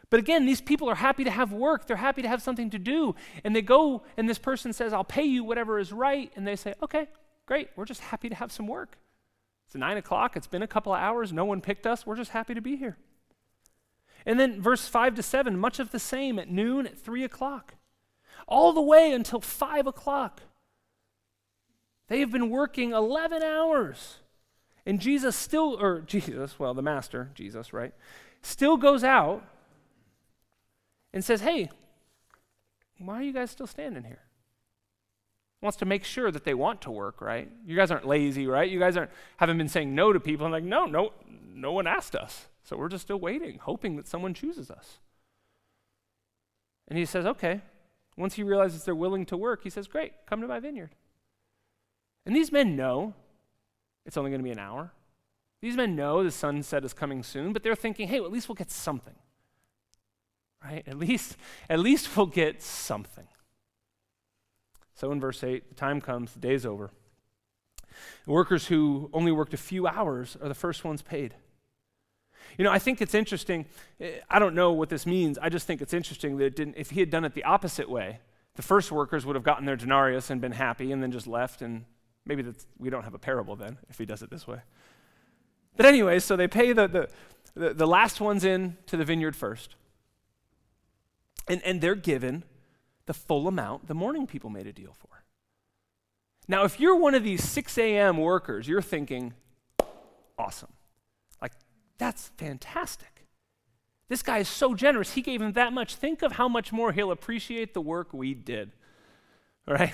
But 0.10 0.20
again, 0.20 0.46
these 0.46 0.62
people 0.62 0.88
are 0.90 0.96
happy 0.96 1.24
to 1.24 1.32
have 1.32 1.52
work. 1.52 1.88
They're 1.88 1.98
happy 1.98 2.22
to 2.22 2.28
have 2.28 2.42
something 2.42 2.70
to 2.70 2.78
do. 2.78 3.16
And 3.44 3.56
they 3.56 3.64
go, 3.64 4.04
and 4.16 4.30
this 4.30 4.38
person 4.38 4.72
says, 4.72 4.94
I'll 4.94 5.04
pay 5.04 5.24
you 5.24 5.44
whatever 5.44 5.80
is 5.80 5.92
right. 5.92 6.32
And 6.36 6.46
they 6.46 6.56
say, 6.56 6.76
Okay, 6.84 7.08
great. 7.48 7.70
We're 7.76 7.86
just 7.86 8.02
happy 8.02 8.30
to 8.30 8.36
have 8.36 8.52
some 8.52 8.68
work. 8.68 8.98
It's 9.66 9.76
nine 9.76 9.98
o'clock. 9.98 10.36
It's 10.36 10.48
been 10.48 10.64
a 10.64 10.68
couple 10.68 10.94
of 10.94 11.00
hours. 11.00 11.34
No 11.34 11.46
one 11.46 11.62
picked 11.62 11.88
us. 11.88 12.06
We're 12.06 12.16
just 12.16 12.32
happy 12.32 12.54
to 12.54 12.62
be 12.62 12.76
here. 12.76 12.98
And 14.26 14.40
then 14.40 14.62
verse 14.62 14.88
5 14.88 15.16
to 15.16 15.24
7, 15.24 15.58
much 15.58 15.80
of 15.80 15.92
the 15.92 16.00
same 16.00 16.40
at 16.40 16.50
noon, 16.50 16.88
at 16.88 16.98
3 16.98 17.24
o'clock, 17.24 17.76
all 18.48 18.72
the 18.72 18.82
way 18.82 19.12
until 19.12 19.42
5 19.42 19.88
o'clock. 19.88 20.42
They 22.08 22.20
have 22.20 22.32
been 22.32 22.50
working 22.50 22.92
11 22.92 23.44
hours. 23.44 24.18
And 24.86 25.00
Jesus 25.00 25.36
still, 25.36 25.78
or 25.82 26.02
Jesus, 26.08 26.60
well, 26.60 26.74
the 26.74 26.82
master, 26.82 27.32
Jesus, 27.36 27.74
right, 27.74 27.94
still 28.42 28.78
goes 28.78 29.04
out 29.04 29.44
and 31.14 31.24
says, 31.24 31.42
Hey, 31.42 31.70
why 32.98 33.16
are 33.16 33.24
you 33.24 33.34
guys 33.34 33.52
still 33.52 33.68
standing 33.68 34.04
here? 34.04 34.22
Wants 35.64 35.78
to 35.78 35.86
make 35.86 36.04
sure 36.04 36.30
that 36.30 36.44
they 36.44 36.54
want 36.54 36.82
to 36.82 36.92
work, 36.92 37.22
right? 37.22 37.50
You 37.66 37.76
guys 37.76 37.90
aren't 37.90 38.06
lazy, 38.06 38.46
right? 38.46 38.70
You 38.70 38.80
guys 38.80 38.98
aren't 38.98 39.12
haven't 39.38 39.58
been 39.58 39.70
saying 39.70 39.96
no 39.96 40.12
to 40.12 40.20
people. 40.20 40.46
I'm 40.46 40.52
like, 40.52 40.64
no, 40.64 40.86
no, 40.86 41.14
no 41.54 41.72
one 41.72 41.88
asked 41.88 42.16
us. 42.16 42.48
So 42.64 42.76
we're 42.78 42.90
just 42.90 43.04
still 43.04 43.20
waiting, 43.20 43.60
hoping 43.60 43.96
that 43.96 44.08
someone 44.08 44.34
chooses 44.34 44.70
us. 44.70 45.00
And 46.88 47.00
he 47.00 47.06
says, 47.06 47.26
okay. 47.26 47.62
Once 48.18 48.36
he 48.36 48.44
realizes 48.44 48.84
they're 48.84 48.94
willing 48.94 49.26
to 49.26 49.38
work, 49.38 49.64
he 49.64 49.70
says, 49.70 49.88
great, 49.88 50.14
come 50.28 50.42
to 50.42 50.48
my 50.48 50.60
vineyard. 50.60 50.92
And 52.26 52.36
these 52.36 52.52
men 52.52 52.76
know 52.76 53.16
it's 54.06 54.18
only 54.18 54.30
going 54.30 54.40
to 54.40 54.44
be 54.44 54.52
an 54.52 54.60
hour. 54.60 54.92
These 55.62 55.78
men 55.78 55.96
know 55.96 56.24
the 56.24 56.32
sunset 56.32 56.84
is 56.84 56.94
coming 56.94 57.24
soon, 57.24 57.54
but 57.54 57.64
they're 57.64 57.76
thinking, 57.76 58.10
hey, 58.10 58.20
well, 58.20 58.28
at 58.28 58.34
least 58.34 58.50
we'll 58.50 58.56
get 58.56 58.70
something. 58.70 59.16
Right? 60.64 60.84
At 60.86 60.98
least, 61.00 61.38
at 61.70 61.80
least 61.80 62.16
we'll 62.16 62.26
get 62.26 62.62
something. 62.62 63.28
So 64.96 65.12
in 65.12 65.20
verse 65.20 65.44
8, 65.44 65.70
the 65.70 65.76
time 65.76 66.02
comes, 66.02 66.34
the 66.34 66.40
day's 66.40 66.66
over. 66.66 66.92
Workers 68.26 68.68
who 68.68 69.10
only 69.14 69.32
worked 69.32 69.54
a 69.54 69.58
few 69.58 69.88
hours 69.88 70.38
are 70.42 70.48
the 70.48 70.56
first 70.56 70.84
ones 70.84 71.02
paid. 71.02 71.36
You 72.58 72.64
know, 72.64 72.72
I 72.72 72.80
think 72.80 73.02
it's 73.02 73.16
interesting. 73.16 73.66
Eh, 74.00 74.20
I 74.30 74.40
don't 74.40 74.56
know 74.56 74.72
what 74.72 74.90
this 74.90 75.06
means. 75.06 75.38
I 75.42 75.50
just 75.50 75.66
think 75.66 75.82
it's 75.82 75.94
interesting 75.94 76.38
that 76.38 76.46
it 76.46 76.56
didn't, 76.56 76.76
if 76.78 76.92
he 76.92 77.00
had 77.00 77.10
done 77.10 77.26
it 77.26 77.34
the 77.34 77.44
opposite 77.44 77.90
way, 77.90 78.20
the 78.56 78.62
first 78.62 78.92
workers 78.92 79.26
would 79.26 79.36
have 79.36 79.44
gotten 79.44 79.66
their 79.66 79.76
denarius 79.76 80.30
and 80.30 80.40
been 80.40 80.52
happy 80.52 80.92
and 80.92 81.02
then 81.02 81.12
just 81.12 81.28
left. 81.28 81.62
And 81.62 81.86
maybe 82.26 82.44
that's, 82.44 82.68
we 82.78 82.90
don't 82.90 83.04
have 83.04 83.14
a 83.14 83.20
parable 83.20 83.56
then 83.56 83.78
if 83.90 83.98
he 83.98 84.06
does 84.06 84.22
it 84.22 84.30
this 84.30 84.48
way. 84.48 84.60
But 85.76 85.88
anyway, 85.88 86.20
so 86.20 86.36
they 86.36 86.48
pay 86.48 86.74
the, 86.74 86.88
the, 86.88 87.10
the, 87.56 87.74
the 87.74 87.88
last 87.88 88.22
ones 88.22 88.44
in 88.44 88.78
to 88.88 88.98
the 88.98 89.06
vineyard 89.06 89.36
first. 89.36 89.76
And, 91.48 91.62
and 91.64 91.82
they're 91.82 91.96
given 91.96 92.44
the 93.06 93.14
full 93.14 93.48
amount 93.48 93.88
the 93.88 93.94
morning 93.94 94.28
people 94.28 94.50
made 94.50 94.68
a 94.68 94.74
deal 94.74 94.94
for. 94.98 95.24
Now, 96.48 96.64
if 96.64 96.80
you're 96.80 96.96
one 96.96 97.16
of 97.16 97.24
these 97.24 97.44
6 97.44 97.78
a.m. 97.78 98.18
workers, 98.18 98.68
you're 98.68 98.82
thinking, 98.82 99.34
awesome. 100.38 100.74
Like, 101.42 101.54
that's 101.98 102.32
fantastic. 102.38 103.28
This 104.10 104.22
guy 104.22 104.40
is 104.40 104.50
so 104.50 104.76
generous. 104.76 105.14
He 105.14 105.22
gave 105.22 105.42
him 105.42 105.54
that 105.54 105.72
much. 105.74 105.96
Think 105.96 106.22
of 106.22 106.34
how 106.34 106.48
much 106.48 106.72
more 106.72 106.92
he'll 106.92 107.12
appreciate 107.12 107.74
the 107.74 107.82
work 107.82 108.14
we 108.14 108.34
did. 108.34 108.72
Right? 109.66 109.94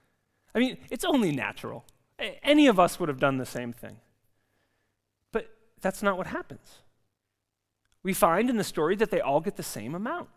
I 0.54 0.58
mean, 0.58 0.78
it's 0.90 1.04
only 1.04 1.32
natural. 1.32 1.84
Any 2.42 2.66
of 2.66 2.78
us 2.80 2.98
would 2.98 3.08
have 3.08 3.20
done 3.20 3.38
the 3.38 3.46
same 3.46 3.72
thing. 3.72 3.96
But 5.32 5.48
that's 5.80 6.02
not 6.02 6.16
what 6.16 6.28
happens. 6.28 6.78
We 8.02 8.12
find 8.12 8.48
in 8.48 8.56
the 8.56 8.64
story 8.64 8.96
that 8.96 9.10
they 9.10 9.20
all 9.20 9.40
get 9.40 9.56
the 9.56 9.62
same 9.62 9.94
amount. 9.94 10.28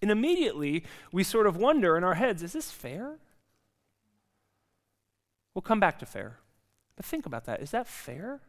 And 0.00 0.10
immediately 0.10 0.84
we 1.12 1.22
sort 1.22 1.46
of 1.46 1.56
wonder 1.56 1.96
in 1.96 2.04
our 2.04 2.14
heads 2.14 2.42
is 2.42 2.52
this 2.52 2.70
fair? 2.70 3.18
We'll 5.54 5.62
come 5.62 5.80
back 5.80 5.98
to 6.00 6.06
fair. 6.06 6.38
But 6.96 7.04
think 7.04 7.26
about 7.26 7.44
that. 7.44 7.62
Is 7.62 7.70
that 7.70 7.86
fair? 7.86 8.40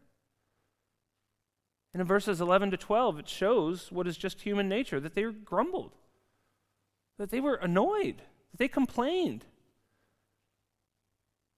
And 1.94 2.02
in 2.02 2.08
verses 2.08 2.42
11 2.42 2.72
to 2.72 2.78
12, 2.78 3.20
it 3.20 3.30
shows 3.30 3.92
what 3.92 4.08
is 4.08 4.18
just 4.18 4.42
human 4.42 4.68
nature 4.68 5.00
that 5.00 5.14
they 5.14 5.24
grumbled. 5.24 5.92
that 7.20 7.30
they 7.30 7.40
were 7.40 7.56
annoyed, 7.56 8.18
that 8.52 8.58
they 8.58 8.68
complained. 8.68 9.46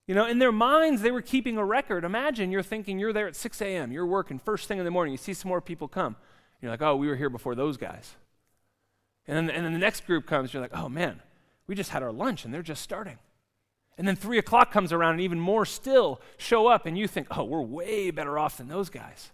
You 0.08 0.14
know, 0.14 0.26
in 0.26 0.40
their 0.40 0.52
minds, 0.52 1.02
they 1.02 1.12
were 1.12 1.22
keeping 1.22 1.58
a 1.58 1.66
record. 1.66 2.04
Imagine 2.04 2.52
you're 2.52 2.62
thinking 2.62 3.00
you're 3.00 3.14
there 3.14 3.28
at 3.28 3.36
6 3.36 3.62
a.m., 3.62 3.92
you're 3.92 4.06
working 4.06 4.38
first 4.38 4.68
thing 4.68 4.78
in 4.78 4.86
the 4.86 4.92
morning, 4.92 5.14
you 5.14 5.18
see 5.18 5.34
some 5.34 5.50
more 5.50 5.62
people 5.62 5.88
come. 5.88 6.16
You're 6.62 6.72
like, 6.72 6.82
oh, 6.82 6.96
we 6.96 7.08
were 7.08 7.16
here 7.16 7.30
before 7.30 7.56
those 7.56 7.78
guys. 7.78 8.16
And 9.28 9.38
then, 9.38 9.56
and 9.56 9.66
then 9.66 9.74
the 9.74 9.80
next 9.80 10.06
group 10.06 10.26
comes, 10.26 10.54
you're 10.54 10.62
like, 10.62 10.76
oh 10.76 10.90
man, 10.90 11.22
we 11.68 11.76
just 11.76 11.90
had 11.90 12.04
our 12.04 12.12
lunch 12.12 12.46
and 12.46 12.54
they're 12.54 12.62
just 12.62 12.82
starting. 12.82 13.18
And 13.98 14.08
then 14.08 14.16
three 14.16 14.38
o'clock 14.38 14.72
comes 14.72 14.92
around 14.92 15.14
and 15.14 15.22
even 15.22 15.40
more 15.40 15.66
still 15.66 16.20
show 16.38 16.68
up, 16.68 16.86
and 16.86 16.98
you 16.98 17.08
think, 17.08 17.28
oh, 17.32 17.46
we're 17.46 17.62
way 17.62 18.12
better 18.12 18.38
off 18.38 18.58
than 18.58 18.68
those 18.68 18.90
guys. 18.90 19.32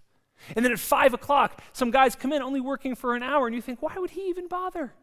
And 0.56 0.64
then 0.64 0.72
at 0.72 0.80
five 0.80 1.14
o'clock, 1.14 1.62
some 1.74 1.90
guys 1.90 2.16
come 2.16 2.32
in 2.32 2.42
only 2.44 2.62
working 2.62 2.96
for 2.96 3.16
an 3.16 3.24
hour, 3.24 3.48
and 3.48 3.56
you 3.56 3.62
think, 3.62 3.82
why 3.82 3.96
would 3.98 4.12
he 4.12 4.30
even 4.30 4.48
bother? 4.48 4.94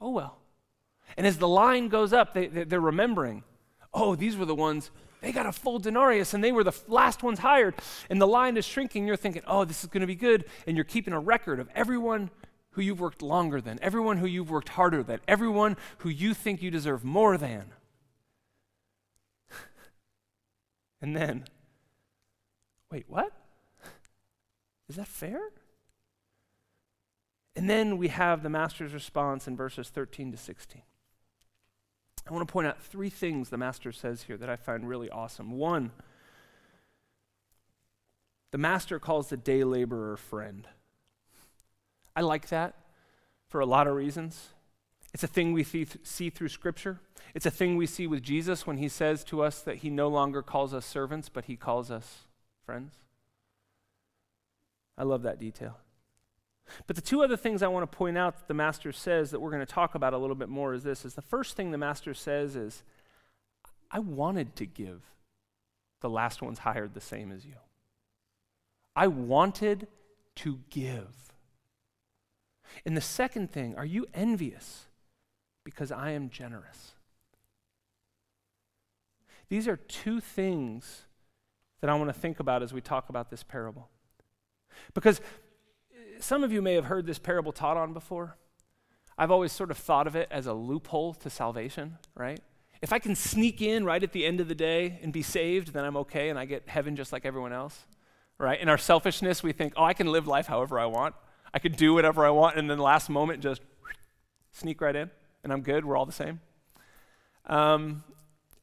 Oh, 0.00 0.10
well. 0.10 0.38
And 1.18 1.26
as 1.26 1.36
the 1.36 1.48
line 1.48 1.88
goes 1.88 2.14
up, 2.14 2.32
they, 2.32 2.46
they're 2.46 2.80
remembering, 2.80 3.44
oh, 3.92 4.14
these 4.14 4.38
were 4.38 4.46
the 4.46 4.54
ones, 4.54 4.90
they 5.20 5.32
got 5.32 5.44
a 5.44 5.52
full 5.52 5.78
denarius, 5.78 6.32
and 6.32 6.42
they 6.42 6.52
were 6.52 6.64
the 6.64 6.78
last 6.88 7.22
ones 7.22 7.40
hired. 7.40 7.74
And 8.08 8.18
the 8.18 8.26
line 8.26 8.56
is 8.56 8.64
shrinking. 8.64 9.06
You're 9.06 9.16
thinking, 9.16 9.42
oh, 9.46 9.66
this 9.66 9.84
is 9.84 9.90
going 9.90 10.00
to 10.00 10.06
be 10.06 10.14
good. 10.14 10.46
And 10.66 10.78
you're 10.78 10.84
keeping 10.84 11.12
a 11.12 11.20
record 11.20 11.60
of 11.60 11.68
everyone 11.74 12.30
who 12.72 12.82
you've 12.82 13.00
worked 13.00 13.22
longer 13.22 13.60
than, 13.60 13.78
everyone 13.82 14.18
who 14.18 14.26
you've 14.26 14.50
worked 14.50 14.70
harder 14.70 15.02
than, 15.02 15.20
everyone 15.26 15.76
who 15.98 16.08
you 16.08 16.34
think 16.34 16.62
you 16.62 16.70
deserve 16.70 17.04
more 17.04 17.36
than. 17.36 17.72
and 21.02 21.16
then, 21.16 21.44
wait, 22.90 23.06
what? 23.08 23.32
Is 24.88 24.96
that 24.96 25.08
fair? 25.08 25.40
And 27.56 27.68
then 27.68 27.98
we 27.98 28.08
have 28.08 28.42
the 28.42 28.50
master's 28.50 28.94
response 28.94 29.46
in 29.46 29.56
verses 29.56 29.88
13 29.88 30.32
to 30.32 30.38
16. 30.38 30.82
I 32.28 32.32
want 32.32 32.46
to 32.46 32.52
point 32.52 32.66
out 32.66 32.80
three 32.80 33.10
things 33.10 33.48
the 33.48 33.56
master 33.56 33.92
says 33.92 34.24
here 34.24 34.36
that 34.36 34.48
I 34.48 34.56
find 34.56 34.88
really 34.88 35.10
awesome. 35.10 35.52
One, 35.52 35.90
the 38.50 38.58
master 38.58 38.98
calls 38.98 39.28
the 39.28 39.36
day 39.36 39.64
laborer 39.64 40.16
friend. 40.16 40.66
I 42.20 42.22
like 42.22 42.48
that 42.50 42.74
for 43.48 43.60
a 43.60 43.64
lot 43.66 43.86
of 43.86 43.94
reasons. 43.94 44.50
It's 45.14 45.24
a 45.24 45.26
thing 45.26 45.54
we 45.54 45.64
see, 45.64 46.28
through 46.28 46.48
Scripture. 46.48 47.00
It's 47.34 47.46
a 47.46 47.50
thing 47.50 47.78
we 47.78 47.86
see 47.86 48.06
with 48.06 48.22
Jesus 48.22 48.66
when 48.66 48.76
he 48.76 48.90
says 48.90 49.24
to 49.24 49.42
us 49.42 49.62
that 49.62 49.76
he 49.76 49.88
no 49.88 50.06
longer 50.08 50.42
calls 50.42 50.74
us 50.74 50.84
servants, 50.84 51.30
but 51.30 51.46
he 51.46 51.56
calls 51.56 51.90
us 51.90 52.26
friends. 52.66 52.92
I 54.98 55.04
love 55.04 55.22
that 55.22 55.38
detail. 55.38 55.78
But 56.86 56.96
the 56.96 57.00
two 57.00 57.22
other 57.22 57.38
things 57.38 57.62
I 57.62 57.68
want 57.68 57.90
to 57.90 57.96
point 57.96 58.18
out 58.18 58.36
that 58.36 58.48
the 58.48 58.52
master 58.52 58.92
says 58.92 59.30
that 59.30 59.40
we're 59.40 59.50
going 59.50 59.64
to 59.64 59.74
talk 59.74 59.94
about 59.94 60.12
a 60.12 60.18
little 60.18 60.36
bit 60.36 60.50
more 60.50 60.74
is 60.74 60.82
this 60.82 61.06
is 61.06 61.14
the 61.14 61.22
first 61.22 61.56
thing 61.56 61.70
the 61.70 61.78
master 61.78 62.12
says 62.12 62.54
is 62.54 62.82
I 63.90 64.00
wanted 64.00 64.56
to 64.56 64.66
give 64.66 65.00
the 66.02 66.10
last 66.10 66.42
ones 66.42 66.58
hired 66.58 66.92
the 66.92 67.00
same 67.00 67.32
as 67.32 67.46
you. 67.46 67.54
I 68.94 69.06
wanted 69.06 69.88
to 70.36 70.58
give. 70.68 71.29
And 72.84 72.96
the 72.96 73.00
second 73.00 73.50
thing, 73.50 73.74
are 73.76 73.84
you 73.84 74.06
envious 74.14 74.86
because 75.64 75.90
I 75.92 76.10
am 76.10 76.30
generous? 76.30 76.92
These 79.48 79.66
are 79.66 79.76
two 79.76 80.20
things 80.20 81.02
that 81.80 81.90
I 81.90 81.94
want 81.94 82.08
to 82.08 82.18
think 82.18 82.40
about 82.40 82.62
as 82.62 82.72
we 82.72 82.80
talk 82.80 83.08
about 83.08 83.30
this 83.30 83.42
parable. 83.42 83.88
Because 84.94 85.20
some 86.20 86.44
of 86.44 86.52
you 86.52 86.62
may 86.62 86.74
have 86.74 86.84
heard 86.84 87.06
this 87.06 87.18
parable 87.18 87.52
taught 87.52 87.76
on 87.76 87.92
before. 87.92 88.36
I've 89.18 89.30
always 89.30 89.52
sort 89.52 89.70
of 89.70 89.76
thought 89.76 90.06
of 90.06 90.16
it 90.16 90.28
as 90.30 90.46
a 90.46 90.52
loophole 90.52 91.14
to 91.14 91.30
salvation, 91.30 91.98
right? 92.14 92.40
If 92.80 92.92
I 92.92 92.98
can 92.98 93.14
sneak 93.14 93.60
in 93.60 93.84
right 93.84 94.02
at 94.02 94.12
the 94.12 94.24
end 94.24 94.40
of 94.40 94.48
the 94.48 94.54
day 94.54 94.98
and 95.02 95.12
be 95.12 95.22
saved, 95.22 95.72
then 95.72 95.84
I'm 95.84 95.96
okay 95.98 96.30
and 96.30 96.38
I 96.38 96.46
get 96.46 96.68
heaven 96.68 96.96
just 96.96 97.12
like 97.12 97.26
everyone 97.26 97.52
else, 97.52 97.86
right? 98.38 98.58
In 98.58 98.68
our 98.68 98.78
selfishness, 98.78 99.42
we 99.42 99.52
think, 99.52 99.74
oh, 99.76 99.84
I 99.84 99.92
can 99.92 100.06
live 100.06 100.26
life 100.26 100.46
however 100.46 100.78
I 100.78 100.86
want. 100.86 101.14
I 101.52 101.58
could 101.58 101.76
do 101.76 101.94
whatever 101.94 102.24
I 102.24 102.30
want, 102.30 102.56
and 102.56 102.70
then 102.70 102.78
the 102.78 102.84
last 102.84 103.10
moment 103.10 103.42
just 103.42 103.62
sneak 104.52 104.80
right 104.80 104.94
in, 104.94 105.10
and 105.42 105.52
I'm 105.52 105.62
good. 105.62 105.84
We're 105.84 105.96
all 105.96 106.06
the 106.06 106.12
same. 106.12 106.40
Um, 107.46 108.04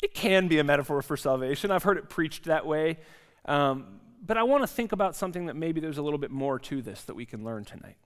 it 0.01 0.13
can 0.13 0.47
be 0.47 0.59
a 0.59 0.63
metaphor 0.63 1.01
for 1.01 1.17
salvation. 1.17 1.71
I've 1.71 1.83
heard 1.83 1.97
it 1.97 2.09
preached 2.09 2.45
that 2.45 2.65
way. 2.65 2.97
Um, 3.45 3.99
but 4.25 4.37
I 4.37 4.43
want 4.43 4.63
to 4.63 4.67
think 4.67 4.91
about 4.91 5.15
something 5.15 5.45
that 5.47 5.55
maybe 5.55 5.79
there's 5.79 5.97
a 5.97 6.01
little 6.01 6.19
bit 6.19 6.31
more 6.31 6.59
to 6.59 6.81
this 6.81 7.03
that 7.03 7.15
we 7.15 7.25
can 7.25 7.43
learn 7.43 7.65
tonight. 7.65 7.97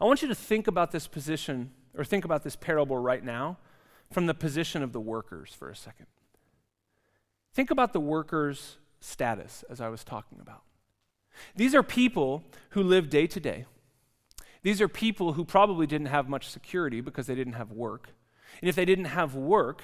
I 0.00 0.04
want 0.04 0.22
you 0.22 0.28
to 0.28 0.34
think 0.34 0.66
about 0.66 0.90
this 0.90 1.06
position, 1.06 1.70
or 1.96 2.04
think 2.04 2.24
about 2.24 2.42
this 2.42 2.56
parable 2.56 2.98
right 2.98 3.24
now, 3.24 3.58
from 4.10 4.26
the 4.26 4.34
position 4.34 4.82
of 4.82 4.92
the 4.92 5.00
workers 5.00 5.54
for 5.54 5.70
a 5.70 5.76
second. 5.76 6.06
Think 7.52 7.70
about 7.70 7.92
the 7.92 8.00
workers' 8.00 8.78
status, 9.00 9.64
as 9.68 9.80
I 9.80 9.88
was 9.88 10.04
talking 10.04 10.38
about. 10.40 10.62
These 11.56 11.74
are 11.74 11.82
people 11.82 12.44
who 12.70 12.82
live 12.82 13.10
day 13.10 13.26
to 13.26 13.40
day. 13.40 13.66
These 14.62 14.80
are 14.80 14.88
people 14.88 15.34
who 15.34 15.44
probably 15.44 15.86
didn't 15.86 16.08
have 16.08 16.28
much 16.28 16.48
security 16.48 17.00
because 17.00 17.26
they 17.26 17.34
didn't 17.34 17.54
have 17.54 17.72
work. 17.72 18.10
And 18.60 18.68
if 18.68 18.74
they 18.74 18.84
didn't 18.84 19.06
have 19.06 19.34
work, 19.34 19.82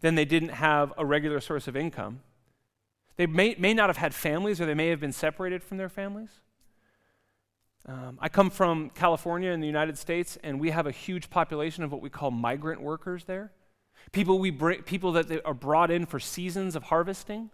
then 0.00 0.14
they 0.16 0.24
didn't 0.24 0.50
have 0.50 0.92
a 0.98 1.04
regular 1.04 1.40
source 1.40 1.68
of 1.68 1.76
income. 1.76 2.20
They 3.16 3.26
may, 3.26 3.54
may 3.58 3.74
not 3.74 3.88
have 3.88 3.96
had 3.96 4.14
families 4.14 4.60
or 4.60 4.66
they 4.66 4.74
may 4.74 4.88
have 4.88 5.00
been 5.00 5.12
separated 5.12 5.62
from 5.62 5.76
their 5.76 5.88
families. 5.88 6.30
Um, 7.86 8.18
I 8.20 8.28
come 8.28 8.50
from 8.50 8.90
California 8.90 9.50
in 9.50 9.60
the 9.60 9.66
United 9.66 9.98
States, 9.98 10.38
and 10.42 10.58
we 10.58 10.70
have 10.70 10.86
a 10.86 10.90
huge 10.90 11.28
population 11.28 11.84
of 11.84 11.92
what 11.92 12.00
we 12.00 12.08
call 12.08 12.30
migrant 12.30 12.80
workers 12.80 13.24
there. 13.24 13.52
People, 14.10 14.38
we 14.38 14.50
bring, 14.50 14.82
people 14.82 15.12
that 15.12 15.44
are 15.44 15.54
brought 15.54 15.90
in 15.90 16.06
for 16.06 16.18
seasons 16.18 16.76
of 16.76 16.84
harvesting, 16.84 17.50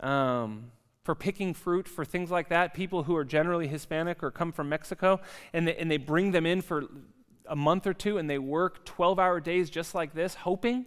um, 0.00 0.70
for 1.06 1.14
picking 1.14 1.54
fruit, 1.54 1.86
for 1.86 2.04
things 2.04 2.32
like 2.32 2.48
that. 2.48 2.74
People 2.74 3.04
who 3.04 3.14
are 3.14 3.24
generally 3.24 3.68
Hispanic 3.68 4.24
or 4.24 4.32
come 4.32 4.50
from 4.50 4.68
Mexico, 4.68 5.20
and 5.52 5.68
they, 5.68 5.76
and 5.76 5.88
they 5.88 5.98
bring 5.98 6.32
them 6.32 6.44
in 6.44 6.60
for 6.60 6.84
a 7.46 7.54
month 7.54 7.86
or 7.86 7.94
two, 7.94 8.18
and 8.18 8.28
they 8.28 8.38
work 8.38 8.84
12 8.84 9.18
hour 9.20 9.38
days 9.38 9.70
just 9.70 9.94
like 9.94 10.14
this, 10.14 10.34
hoping 10.34 10.84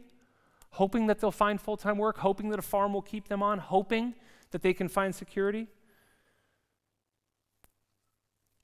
hoping 0.72 1.08
that 1.08 1.20
they'll 1.20 1.32
find 1.32 1.60
full 1.60 1.78
time 1.78 1.98
work, 1.98 2.18
hoping 2.18 2.50
that 2.50 2.60
a 2.60 2.62
farm 2.62 2.94
will 2.94 3.02
keep 3.02 3.30
them 3.30 3.42
on, 3.42 3.60
hoping 3.60 4.14
that 4.52 4.62
they 4.62 4.74
can 4.74 4.90
find 4.90 5.16
security, 5.16 5.68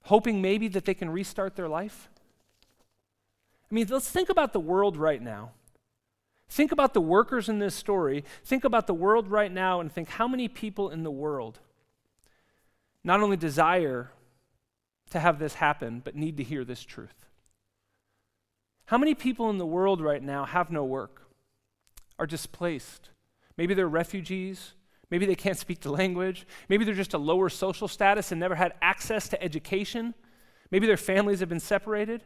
hoping 0.04 0.42
maybe 0.42 0.68
that 0.68 0.86
they 0.86 0.94
can 0.94 1.10
restart 1.10 1.56
their 1.56 1.70
life. 1.70 2.10
I 3.72 3.74
mean, 3.74 3.88
let's 3.90 4.10
think 4.10 4.30
about 4.30 4.54
the 4.54 4.60
world 4.60 4.98
right 4.98 5.22
now. 5.22 5.52
Think 6.48 6.72
about 6.72 6.94
the 6.94 7.02
workers 7.02 7.50
in 7.50 7.60
this 7.60 7.75
story. 7.75 8.24
Think 8.44 8.64
about 8.64 8.88
the 8.88 8.94
world 8.94 9.28
right 9.28 9.52
now 9.52 9.80
and 9.80 9.92
think 9.92 10.10
how 10.10 10.28
many 10.28 10.48
people 10.48 10.90
in 10.90 11.04
the 11.04 11.12
world 11.12 11.60
not 13.04 13.22
only 13.22 13.38
desire 13.38 14.12
to 15.12 15.20
have 15.20 15.40
this 15.40 15.56
happen, 15.56 16.02
but 16.04 16.16
need 16.16 16.38
to 16.38 16.44
hear 16.44 16.64
this 16.64 16.84
truth. 16.84 17.25
How 18.86 18.98
many 18.98 19.16
people 19.16 19.50
in 19.50 19.58
the 19.58 19.66
world 19.66 20.02
right 20.02 20.22
now 20.22 20.46
have 20.46 20.72
no 20.72 20.84
work? 20.84 21.25
are 22.18 22.25
displaced. 22.25 23.10
Maybe 23.58 23.74
they're 23.74 23.88
refugees. 23.88 24.74
Maybe 25.12 25.25
they 25.25 25.36
can't 25.36 25.58
speak 25.58 25.82
the 25.82 25.92
language. 25.92 26.48
Maybe 26.70 26.84
they're 26.84 26.96
just 26.96 27.14
a 27.14 27.18
lower 27.18 27.50
social 27.50 27.88
status 27.88 28.32
and 28.32 28.40
never 28.40 28.56
had 28.56 28.74
access 28.82 29.28
to 29.30 29.42
education. 29.42 30.14
Maybe 30.72 30.88
their 30.88 30.98
families 30.98 31.40
have 31.42 31.50
been 31.50 31.60
separated. 31.60 32.24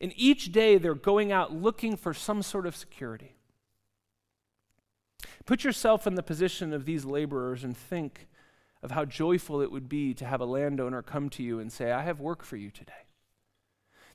And 0.00 0.12
each 0.16 0.50
day 0.52 0.78
they're 0.78 0.94
going 0.94 1.32
out 1.32 1.52
looking 1.52 1.96
for 1.96 2.14
some 2.14 2.42
sort 2.42 2.66
of 2.66 2.74
security. 2.74 3.33
Put 5.46 5.64
yourself 5.64 6.06
in 6.06 6.14
the 6.14 6.22
position 6.22 6.72
of 6.72 6.84
these 6.84 7.04
laborers 7.04 7.64
and 7.64 7.76
think 7.76 8.28
of 8.82 8.90
how 8.90 9.04
joyful 9.04 9.60
it 9.60 9.70
would 9.70 9.88
be 9.88 10.14
to 10.14 10.24
have 10.24 10.40
a 10.40 10.46
landowner 10.46 11.02
come 11.02 11.30
to 11.30 11.42
you 11.42 11.58
and 11.58 11.72
say, 11.72 11.90
I 11.90 12.02
have 12.02 12.20
work 12.20 12.42
for 12.42 12.56
you 12.56 12.70
today. 12.70 12.92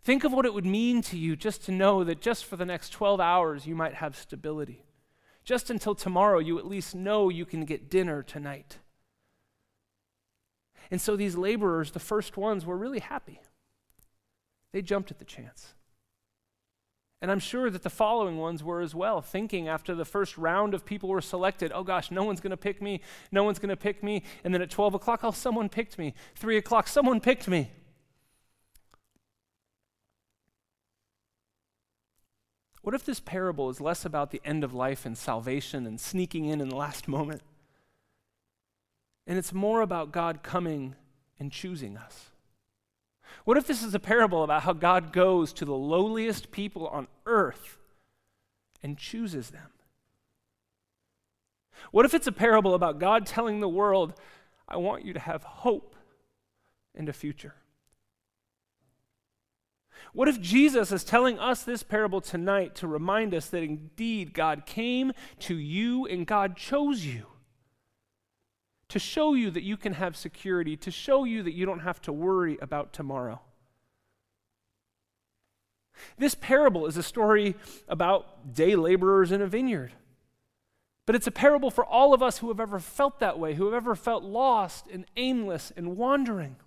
Think 0.04 0.24
of 0.24 0.32
what 0.32 0.46
it 0.46 0.54
would 0.54 0.66
mean 0.66 1.02
to 1.04 1.18
you 1.18 1.36
just 1.36 1.66
to 1.66 1.72
know 1.72 2.04
that 2.04 2.22
just 2.22 2.46
for 2.46 2.56
the 2.56 2.66
next 2.66 2.90
12 2.90 3.20
hours 3.20 3.66
you 3.66 3.76
might 3.76 3.96
have 3.96 4.16
stability. 4.16 4.86
Just 5.44 5.70
until 5.70 5.96
tomorrow, 5.96 6.40
you 6.40 6.60
at 6.60 6.68
least 6.68 6.94
know 6.94 7.30
you 7.30 7.46
can 7.46 7.66
get 7.66 7.90
dinner 7.90 8.22
tonight. 8.22 8.78
And 10.92 11.02
so 11.02 11.16
these 11.16 11.36
laborers, 11.36 11.92
the 11.92 12.00
first 12.00 12.38
ones, 12.38 12.66
were 12.66 12.78
really 12.78 13.00
happy. 13.00 13.40
They 14.72 14.82
jumped 14.82 15.12
at 15.12 15.20
the 15.20 15.26
chance. 15.26 15.74
And 17.22 17.30
I'm 17.30 17.40
sure 17.40 17.70
that 17.70 17.84
the 17.84 17.90
following 17.90 18.38
ones 18.38 18.64
were 18.64 18.80
as 18.80 18.96
well, 18.96 19.22
thinking 19.22 19.68
after 19.68 19.94
the 19.94 20.06
first 20.06 20.38
round 20.38 20.74
of 20.74 20.86
people 20.86 21.10
were 21.10 21.20
selected, 21.20 21.72
oh 21.76 21.84
gosh, 21.84 22.12
no 22.12 22.24
one's 22.24 22.40
going 22.40 22.52
to 22.52 22.58
pick 22.58 22.82
me, 22.82 23.02
no 23.32 23.44
one's 23.44 23.60
going 23.60 23.70
to 23.70 23.76
pick 23.76 24.02
me. 24.02 24.24
And 24.44 24.54
then 24.54 24.62
at 24.62 24.70
12 24.70 24.94
o'clock, 24.94 25.20
oh, 25.24 25.32
someone 25.32 25.68
picked 25.68 25.98
me. 25.98 26.14
3 26.36 26.58
o'clock, 26.58 26.88
someone 26.88 27.20
picked 27.20 27.48
me. 27.48 27.72
What 32.82 32.96
if 32.96 33.04
this 33.04 33.20
parable 33.20 33.70
is 33.70 33.82
less 33.82 34.06
about 34.06 34.32
the 34.32 34.42
end 34.46 34.64
of 34.64 34.74
life 34.74 35.06
and 35.06 35.18
salvation 35.18 35.86
and 35.86 36.00
sneaking 36.00 36.46
in 36.46 36.62
in 36.62 36.70
the 36.70 36.76
last 36.78 37.08
moment? 37.08 37.42
And 39.28 39.38
it's 39.38 39.54
more 39.54 39.82
about 39.82 40.14
God 40.14 40.42
coming 40.42 40.96
and 41.38 41.52
choosing 41.52 41.98
us. 41.98 42.29
What 43.50 43.58
if 43.58 43.66
this 43.66 43.82
is 43.82 43.96
a 43.96 44.00
parable 44.00 44.44
about 44.44 44.62
how 44.62 44.74
God 44.74 45.12
goes 45.12 45.54
to 45.54 45.66
the 45.66 45.74
lowliest 45.74 46.52
people 46.52 46.88
on 46.88 47.08
earth 47.26 47.80
and 48.84 48.96
chooses 48.96 49.50
them? 49.50 49.72
What 51.90 52.06
if 52.06 52.14
it's 52.14 52.28
a 52.28 52.32
parable 52.32 52.76
about 52.76 53.00
God 53.00 53.26
telling 53.26 53.60
the 53.60 53.68
world, 53.68 54.14
I 54.68 54.78
want 54.78 55.04
you 55.04 55.14
to 55.14 55.20
have 55.20 55.44
hope 55.44 55.96
and 56.94 57.10
a 57.10 57.12
future? 57.12 57.56
What 60.14 60.28
if 60.28 60.40
Jesus 60.40 60.92
is 60.92 61.04
telling 61.04 61.40
us 61.40 61.64
this 61.64 61.82
parable 61.82 62.22
tonight 62.22 62.76
to 62.76 62.88
remind 62.88 63.34
us 63.34 63.48
that 63.48 63.64
indeed 63.64 64.36
God 64.36 64.68
came 64.68 65.12
to 65.40 65.56
you 65.56 66.06
and 66.06 66.28
God 66.28 66.56
chose 66.56 67.04
you? 67.04 67.26
To 68.90 69.00
show 69.00 69.34
you 69.34 69.52
that 69.52 69.64
you 69.64 69.78
can 69.78 69.94
have 69.94 70.16
security, 70.16 70.76
to 70.78 70.92
show 70.92 71.24
you 71.24 71.44
that 71.44 71.54
you 71.54 71.66
don't 71.66 71.82
have 71.82 72.02
to 72.04 72.14
worry 72.14 72.58
about 72.62 72.92
tomorrow. 72.92 73.42
This 76.18 76.36
parable 76.36 76.86
is 76.88 76.98
a 76.98 77.04
story 77.04 77.56
about 77.88 78.54
day 78.54 78.76
laborers 78.76 79.32
in 79.32 79.42
a 79.42 79.48
vineyard. 79.48 79.92
But 81.06 81.16
it's 81.16 81.28
a 81.28 81.32
parable 81.32 81.72
for 81.72 81.84
all 81.84 82.14
of 82.14 82.22
us 82.22 82.38
who 82.38 82.50
have 82.50 82.60
ever 82.60 82.80
felt 82.80 83.20
that 83.20 83.40
way, 83.40 83.56
who 83.56 83.66
have 83.66 83.74
ever 83.74 83.96
felt 83.96 84.24
lost 84.24 84.86
and 84.92 85.06
aimless 85.18 85.72
and 85.76 85.98
wandering. 85.98 86.58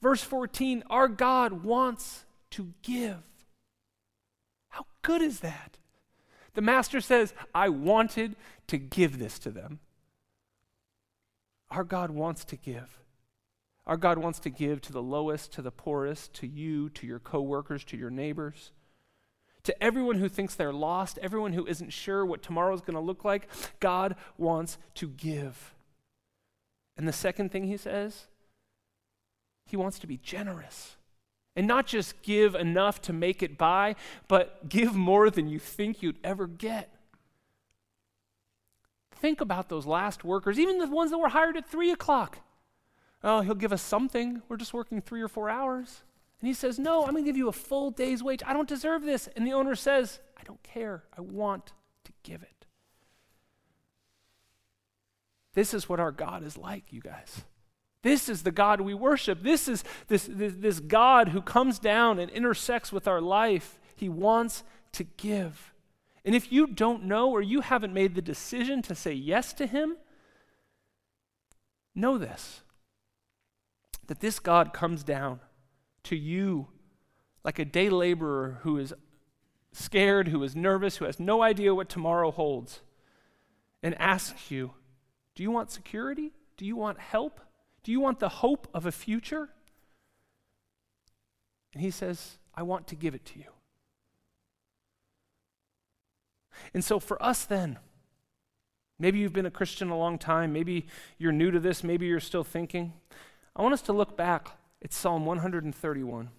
Verse 0.00 0.22
14 0.22 0.82
Our 0.88 1.08
God 1.08 1.62
wants 1.62 2.24
to 2.52 2.72
give. 2.82 3.22
How 4.70 4.86
good 5.02 5.20
is 5.20 5.40
that? 5.40 5.78
The 6.54 6.62
master 6.62 7.00
says, 7.00 7.34
I 7.54 7.68
wanted 7.68 8.34
to 8.68 8.78
give 8.78 9.18
this 9.18 9.38
to 9.40 9.50
them. 9.50 9.80
Our 11.70 11.84
God 11.84 12.10
wants 12.10 12.44
to 12.46 12.56
give. 12.56 12.98
Our 13.86 13.96
God 13.96 14.18
wants 14.18 14.38
to 14.40 14.50
give 14.50 14.80
to 14.82 14.92
the 14.92 15.02
lowest, 15.02 15.52
to 15.52 15.62
the 15.62 15.70
poorest, 15.70 16.34
to 16.34 16.46
you, 16.46 16.90
to 16.90 17.06
your 17.06 17.18
coworkers, 17.18 17.84
to 17.84 17.96
your 17.96 18.10
neighbors. 18.10 18.72
To 19.64 19.82
everyone 19.82 20.16
who 20.16 20.28
thinks 20.28 20.54
they're 20.54 20.72
lost, 20.72 21.18
everyone 21.22 21.52
who 21.52 21.66
isn't 21.66 21.92
sure 21.92 22.24
what 22.24 22.42
tomorrow 22.42 22.74
is 22.74 22.80
going 22.80 22.94
to 22.94 23.00
look 23.00 23.24
like, 23.24 23.48
God 23.78 24.16
wants 24.38 24.78
to 24.94 25.08
give. 25.08 25.74
And 26.96 27.06
the 27.06 27.12
second 27.12 27.50
thing 27.50 27.64
he 27.64 27.76
says, 27.76 28.26
he 29.66 29.76
wants 29.76 29.98
to 30.00 30.06
be 30.06 30.18
generous. 30.18 30.96
And 31.56 31.66
not 31.66 31.86
just 31.86 32.22
give 32.22 32.54
enough 32.54 33.02
to 33.02 33.12
make 33.12 33.42
it 33.42 33.58
by, 33.58 33.96
but 34.28 34.68
give 34.68 34.94
more 34.94 35.30
than 35.30 35.48
you 35.48 35.58
think 35.58 36.02
you'd 36.02 36.18
ever 36.22 36.46
get. 36.46 36.94
Think 39.20 39.40
about 39.40 39.68
those 39.68 39.86
last 39.86 40.24
workers, 40.24 40.58
even 40.58 40.78
the 40.78 40.86
ones 40.86 41.10
that 41.10 41.18
were 41.18 41.28
hired 41.28 41.56
at 41.56 41.68
3 41.68 41.90
o'clock. 41.90 42.38
Oh, 43.22 43.42
he'll 43.42 43.54
give 43.54 43.72
us 43.72 43.82
something. 43.82 44.40
We're 44.48 44.56
just 44.56 44.72
working 44.72 45.02
three 45.02 45.20
or 45.20 45.28
four 45.28 45.50
hours. 45.50 46.02
And 46.40 46.48
he 46.48 46.54
says, 46.54 46.78
No, 46.78 47.04
I'm 47.04 47.12
going 47.12 47.22
to 47.24 47.28
give 47.28 47.36
you 47.36 47.48
a 47.48 47.52
full 47.52 47.90
day's 47.90 48.22
wage. 48.22 48.42
I 48.46 48.54
don't 48.54 48.68
deserve 48.68 49.02
this. 49.02 49.28
And 49.36 49.46
the 49.46 49.52
owner 49.52 49.74
says, 49.74 50.20
I 50.38 50.42
don't 50.44 50.62
care. 50.62 51.04
I 51.16 51.20
want 51.20 51.74
to 52.04 52.12
give 52.22 52.42
it. 52.42 52.66
This 55.52 55.74
is 55.74 55.86
what 55.86 56.00
our 56.00 56.12
God 56.12 56.42
is 56.42 56.56
like, 56.56 56.84
you 56.90 57.00
guys. 57.00 57.42
This 58.02 58.30
is 58.30 58.42
the 58.42 58.52
God 58.52 58.80
we 58.80 58.94
worship. 58.94 59.42
This 59.42 59.68
is 59.68 59.84
this, 60.08 60.26
this, 60.30 60.54
this 60.56 60.80
God 60.80 61.28
who 61.28 61.42
comes 61.42 61.78
down 61.78 62.18
and 62.18 62.30
intersects 62.30 62.90
with 62.90 63.06
our 63.06 63.20
life. 63.20 63.78
He 63.94 64.08
wants 64.08 64.64
to 64.92 65.04
give. 65.04 65.69
And 66.24 66.34
if 66.34 66.52
you 66.52 66.66
don't 66.66 67.04
know 67.04 67.30
or 67.30 67.40
you 67.40 67.62
haven't 67.62 67.94
made 67.94 68.14
the 68.14 68.22
decision 68.22 68.82
to 68.82 68.94
say 68.94 69.12
yes 69.12 69.52
to 69.54 69.66
Him, 69.66 69.96
know 71.94 72.18
this 72.18 72.62
that 74.06 74.18
this 74.18 74.40
God 74.40 74.72
comes 74.72 75.04
down 75.04 75.38
to 76.02 76.16
you 76.16 76.66
like 77.44 77.60
a 77.60 77.64
day 77.64 77.88
laborer 77.88 78.58
who 78.62 78.76
is 78.76 78.92
scared, 79.72 80.28
who 80.28 80.42
is 80.42 80.56
nervous, 80.56 80.96
who 80.96 81.04
has 81.04 81.20
no 81.20 81.42
idea 81.42 81.74
what 81.74 81.88
tomorrow 81.88 82.32
holds, 82.32 82.80
and 83.84 83.94
asks 84.00 84.50
you, 84.50 84.72
Do 85.36 85.44
you 85.44 85.50
want 85.52 85.70
security? 85.70 86.32
Do 86.56 86.66
you 86.66 86.74
want 86.74 86.98
help? 86.98 87.40
Do 87.84 87.92
you 87.92 88.00
want 88.00 88.18
the 88.18 88.28
hope 88.28 88.68
of 88.74 88.84
a 88.84 88.92
future? 88.92 89.48
And 91.72 91.80
he 91.80 91.90
says, 91.90 92.38
I 92.54 92.62
want 92.62 92.88
to 92.88 92.96
give 92.96 93.14
it 93.14 93.24
to 93.26 93.38
you. 93.38 93.46
And 96.74 96.84
so 96.84 96.98
for 96.98 97.22
us 97.22 97.44
then, 97.44 97.78
maybe 98.98 99.18
you've 99.18 99.32
been 99.32 99.46
a 99.46 99.50
Christian 99.50 99.90
a 99.90 99.98
long 99.98 100.18
time, 100.18 100.52
maybe 100.52 100.86
you're 101.18 101.32
new 101.32 101.50
to 101.50 101.60
this, 101.60 101.82
maybe 101.84 102.06
you're 102.06 102.20
still 102.20 102.44
thinking. 102.44 102.92
I 103.56 103.62
want 103.62 103.74
us 103.74 103.82
to 103.82 103.92
look 103.92 104.16
back 104.16 104.52
it's 104.80 104.96
Psalm 104.96 105.26
131. 105.26 106.30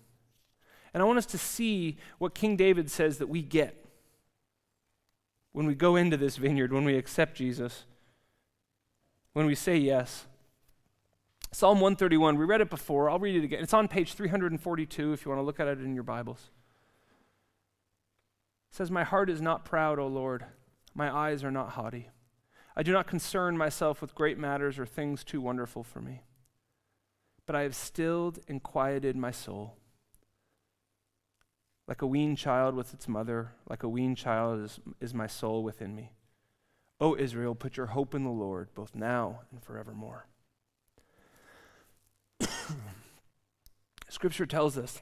And 0.94 1.02
I 1.02 1.06
want 1.06 1.18
us 1.18 1.26
to 1.28 1.38
see 1.38 1.98
what 2.18 2.34
King 2.34 2.56
David 2.56 2.90
says 2.90 3.18
that 3.20 3.28
we 3.28 3.42
get 3.42 3.86
when 5.54 5.66
we 5.66 5.76
go 5.76 5.96
into 5.96 6.18
this 6.18 6.38
vineyard, 6.38 6.74
when 6.74 6.86
we 6.86 6.98
accept 6.98 7.36
Jesus, 7.36 7.86
when 9.34 9.46
we 9.46 9.56
say 9.56 9.78
yes. 9.78 10.26
Psalm 11.52 11.82
131, 11.82 12.38
we 12.38 12.46
read 12.46 12.62
it 12.62 12.70
before. 12.70 13.10
I'll 13.10 13.20
read 13.20 13.36
it 13.36 13.44
again. 13.44 13.62
It's 13.62 13.74
on 13.74 13.88
page 13.88 14.14
342 14.14 15.14
if 15.14 15.26
you 15.26 15.30
want 15.30 15.40
to 15.40 15.46
look 15.46 15.60
at 15.60 15.68
it 15.68 15.80
in 15.80 15.94
your 15.94 16.04
Bibles. 16.04 16.50
Says, 18.72 18.90
My 18.90 19.04
heart 19.04 19.30
is 19.30 19.42
not 19.42 19.66
proud, 19.66 20.00
O 20.00 20.08
Lord. 20.08 20.46
My 20.96 21.14
eyes 21.14 21.44
are 21.44 21.52
not 21.52 21.72
haughty. 21.72 22.10
I 22.76 22.84
do 22.84 22.92
not 22.92 23.06
concern 23.06 23.58
myself 23.58 24.02
with 24.02 24.16
great 24.16 24.38
matters 24.38 24.80
or 24.80 24.86
things 24.86 25.24
too 25.24 25.42
wonderful 25.42 25.84
for 25.84 26.02
me 26.02 26.24
but 27.52 27.58
I 27.58 27.64
have 27.64 27.76
stilled 27.76 28.40
and 28.48 28.64
quieted 28.64 29.18
my 29.18 29.32
soul. 29.32 29.76
Like 31.86 32.02
a 32.02 32.08
weaned 32.08 32.38
child 32.38 32.76
with 32.76 32.94
its 32.94 33.10
mother, 33.10 33.52
like 33.68 33.84
a 33.84 33.90
weaned 33.90 34.16
child 34.16 34.64
is, 34.64 34.80
is 35.02 35.14
my 35.14 35.28
soul 35.28 35.62
within 35.62 35.94
me. 35.94 36.14
O 37.02 37.14
Israel, 37.18 37.56
put 37.56 37.76
your 37.76 37.88
hope 37.88 38.16
in 38.16 38.24
the 38.24 38.30
Lord, 38.30 38.70
both 38.74 38.96
now 38.96 39.42
and 39.52 39.62
forevermore. 39.62 40.28
Scripture 44.08 44.46
tells 44.46 44.78
us 44.78 45.02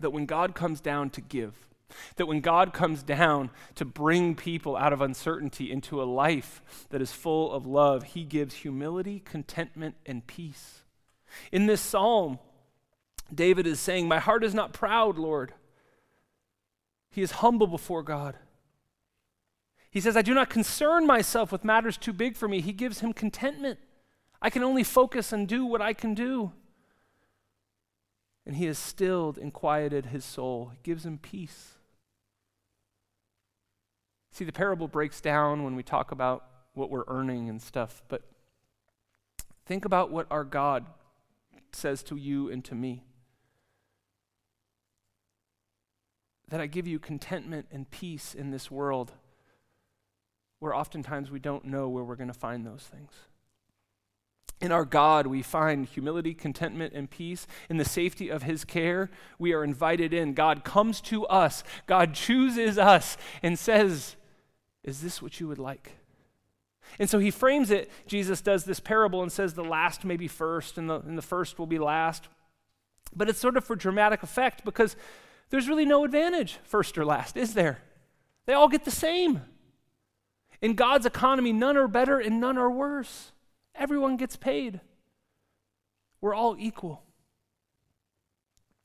that 0.00 0.10
when 0.10 0.26
God 0.26 0.56
comes 0.56 0.80
down 0.80 1.10
to 1.10 1.20
give, 1.20 1.68
that 2.16 2.26
when 2.26 2.40
God 2.40 2.72
comes 2.72 3.02
down 3.02 3.50
to 3.74 3.84
bring 3.84 4.34
people 4.34 4.76
out 4.76 4.92
of 4.92 5.00
uncertainty 5.00 5.70
into 5.70 6.02
a 6.02 6.04
life 6.04 6.62
that 6.90 7.02
is 7.02 7.12
full 7.12 7.52
of 7.52 7.66
love, 7.66 8.02
he 8.04 8.24
gives 8.24 8.56
humility, 8.56 9.20
contentment, 9.24 9.96
and 10.06 10.26
peace. 10.26 10.82
In 11.50 11.66
this 11.66 11.80
psalm, 11.80 12.38
David 13.32 13.66
is 13.66 13.80
saying, 13.80 14.08
My 14.08 14.18
heart 14.18 14.44
is 14.44 14.54
not 14.54 14.72
proud, 14.72 15.18
Lord. 15.18 15.54
He 17.10 17.22
is 17.22 17.32
humble 17.32 17.66
before 17.66 18.02
God. 18.02 18.36
He 19.90 20.00
says, 20.00 20.16
I 20.16 20.22
do 20.22 20.34
not 20.34 20.50
concern 20.50 21.06
myself 21.06 21.52
with 21.52 21.64
matters 21.64 21.96
too 21.96 22.12
big 22.12 22.36
for 22.36 22.48
me. 22.48 22.60
He 22.60 22.72
gives 22.72 22.98
him 22.98 23.12
contentment. 23.12 23.78
I 24.42 24.50
can 24.50 24.64
only 24.64 24.82
focus 24.82 25.32
and 25.32 25.46
do 25.46 25.64
what 25.64 25.80
I 25.80 25.92
can 25.92 26.14
do. 26.14 26.52
And 28.44 28.56
he 28.56 28.66
has 28.66 28.76
stilled 28.76 29.38
and 29.38 29.52
quieted 29.52 30.06
his 30.06 30.24
soul. 30.24 30.72
He 30.72 30.78
gives 30.82 31.06
him 31.06 31.18
peace. 31.18 31.73
See, 34.34 34.44
the 34.44 34.50
parable 34.50 34.88
breaks 34.88 35.20
down 35.20 35.62
when 35.62 35.76
we 35.76 35.84
talk 35.84 36.10
about 36.10 36.44
what 36.74 36.90
we're 36.90 37.04
earning 37.06 37.48
and 37.48 37.62
stuff, 37.62 38.02
but 38.08 38.22
think 39.64 39.84
about 39.84 40.10
what 40.10 40.26
our 40.28 40.42
God 40.42 40.86
says 41.70 42.02
to 42.02 42.16
you 42.16 42.50
and 42.50 42.64
to 42.64 42.74
me. 42.74 43.04
That 46.48 46.60
I 46.60 46.66
give 46.66 46.88
you 46.88 46.98
contentment 46.98 47.66
and 47.70 47.88
peace 47.88 48.34
in 48.34 48.50
this 48.50 48.72
world 48.72 49.12
where 50.58 50.74
oftentimes 50.74 51.30
we 51.30 51.38
don't 51.38 51.66
know 51.66 51.88
where 51.88 52.02
we're 52.02 52.16
going 52.16 52.26
to 52.26 52.34
find 52.34 52.66
those 52.66 52.82
things. 52.82 53.12
In 54.60 54.72
our 54.72 54.84
God, 54.84 55.28
we 55.28 55.42
find 55.42 55.86
humility, 55.86 56.34
contentment, 56.34 56.92
and 56.92 57.08
peace. 57.08 57.46
In 57.70 57.76
the 57.76 57.84
safety 57.84 58.30
of 58.30 58.42
His 58.42 58.64
care, 58.64 59.10
we 59.38 59.52
are 59.52 59.62
invited 59.62 60.12
in. 60.12 60.34
God 60.34 60.64
comes 60.64 61.00
to 61.02 61.24
us, 61.26 61.62
God 61.86 62.14
chooses 62.14 62.78
us, 62.78 63.16
and 63.40 63.56
says, 63.56 64.16
Is 64.84 65.00
this 65.00 65.20
what 65.22 65.40
you 65.40 65.48
would 65.48 65.58
like? 65.58 65.92
And 66.98 67.08
so 67.08 67.18
he 67.18 67.30
frames 67.30 67.70
it, 67.70 67.90
Jesus 68.06 68.40
does 68.40 68.64
this 68.64 68.78
parable 68.78 69.22
and 69.22 69.32
says 69.32 69.54
the 69.54 69.64
last 69.64 70.04
may 70.04 70.16
be 70.16 70.28
first 70.28 70.78
and 70.78 70.88
the, 70.88 71.00
and 71.00 71.18
the 71.18 71.22
first 71.22 71.58
will 71.58 71.66
be 71.66 71.78
last. 71.78 72.28
But 73.16 73.28
it's 73.28 73.38
sort 73.38 73.56
of 73.56 73.64
for 73.64 73.74
dramatic 73.74 74.22
effect 74.22 74.64
because 74.64 74.96
there's 75.50 75.68
really 75.68 75.86
no 75.86 76.04
advantage, 76.04 76.58
first 76.64 76.98
or 76.98 77.04
last, 77.04 77.36
is 77.36 77.54
there? 77.54 77.78
They 78.46 78.52
all 78.52 78.68
get 78.68 78.84
the 78.84 78.90
same. 78.90 79.42
In 80.60 80.74
God's 80.74 81.06
economy, 81.06 81.52
none 81.52 81.76
are 81.76 81.88
better 81.88 82.18
and 82.18 82.40
none 82.40 82.58
are 82.58 82.70
worse. 82.70 83.32
Everyone 83.74 84.16
gets 84.16 84.36
paid. 84.36 84.80
We're 86.20 86.34
all 86.34 86.56
equal. 86.58 87.02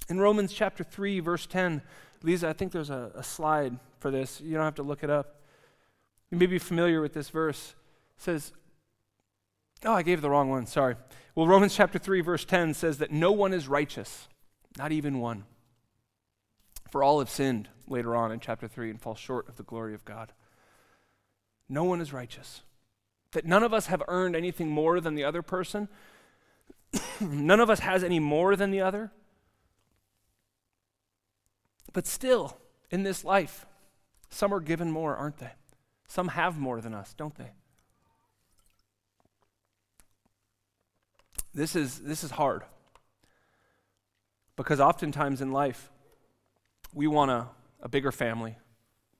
In 0.09 0.19
Romans 0.19 0.51
chapter 0.51 0.83
3, 0.83 1.19
verse 1.19 1.45
10, 1.45 1.81
Lisa, 2.23 2.49
I 2.49 2.53
think 2.53 2.71
there's 2.71 2.89
a, 2.89 3.11
a 3.15 3.23
slide 3.23 3.77
for 3.99 4.09
this. 4.09 4.41
You 4.41 4.55
don't 4.55 4.63
have 4.63 4.75
to 4.75 4.83
look 4.83 5.03
it 5.03 5.09
up. 5.09 5.38
You 6.31 6.37
may 6.37 6.45
be 6.45 6.59
familiar 6.59 7.01
with 7.01 7.13
this 7.13 7.29
verse 7.29 7.75
It 8.17 8.21
says, 8.21 8.53
Oh, 9.85 9.93
I 9.93 10.03
gave 10.03 10.21
the 10.21 10.29
wrong 10.29 10.49
one. 10.49 10.65
Sorry. 10.65 10.95
Well, 11.35 11.47
Romans 11.47 11.75
chapter 11.75 11.97
3, 11.97 12.21
verse 12.21 12.43
10 12.43 12.73
says 12.73 12.97
that 12.97 13.11
no 13.11 13.31
one 13.31 13.53
is 13.53 13.67
righteous, 13.67 14.27
not 14.77 14.91
even 14.91 15.19
one. 15.19 15.45
For 16.89 17.01
all 17.01 17.19
have 17.19 17.29
sinned, 17.29 17.69
later 17.87 18.15
on 18.15 18.31
in 18.31 18.39
chapter 18.39 18.67
3, 18.67 18.89
and 18.89 19.01
fall 19.01 19.15
short 19.15 19.47
of 19.47 19.55
the 19.55 19.63
glory 19.63 19.93
of 19.93 20.03
God. 20.03 20.33
No 21.69 21.85
one 21.85 22.01
is 22.01 22.11
righteous. 22.11 22.63
That 23.31 23.45
none 23.45 23.63
of 23.63 23.73
us 23.73 23.85
have 23.85 24.03
earned 24.07 24.35
anything 24.35 24.69
more 24.69 24.99
than 24.99 25.15
the 25.15 25.23
other 25.23 25.41
person. 25.41 25.87
none 27.21 27.59
of 27.59 27.69
us 27.69 27.79
has 27.79 28.03
any 28.03 28.19
more 28.19 28.55
than 28.55 28.71
the 28.71 28.81
other. 28.81 29.11
But 31.93 32.05
still, 32.05 32.57
in 32.91 33.03
this 33.03 33.23
life, 33.23 33.65
some 34.29 34.53
are 34.53 34.59
given 34.59 34.91
more, 34.91 35.15
aren't 35.15 35.37
they? 35.37 35.51
Some 36.09 36.29
have 36.29 36.57
more 36.57 36.81
than 36.81 36.95
us, 36.95 37.13
don't 37.13 37.35
they? 37.35 37.51
This 41.53 41.75
is, 41.75 41.99
this 41.99 42.23
is 42.23 42.31
hard. 42.31 42.63
Because 44.55 44.79
oftentimes 44.79 45.39
in 45.39 45.51
life, 45.51 45.91
we 46.93 47.05
want 47.05 47.29
a, 47.29 47.47
a 47.79 47.87
bigger 47.87 48.11
family, 48.11 48.57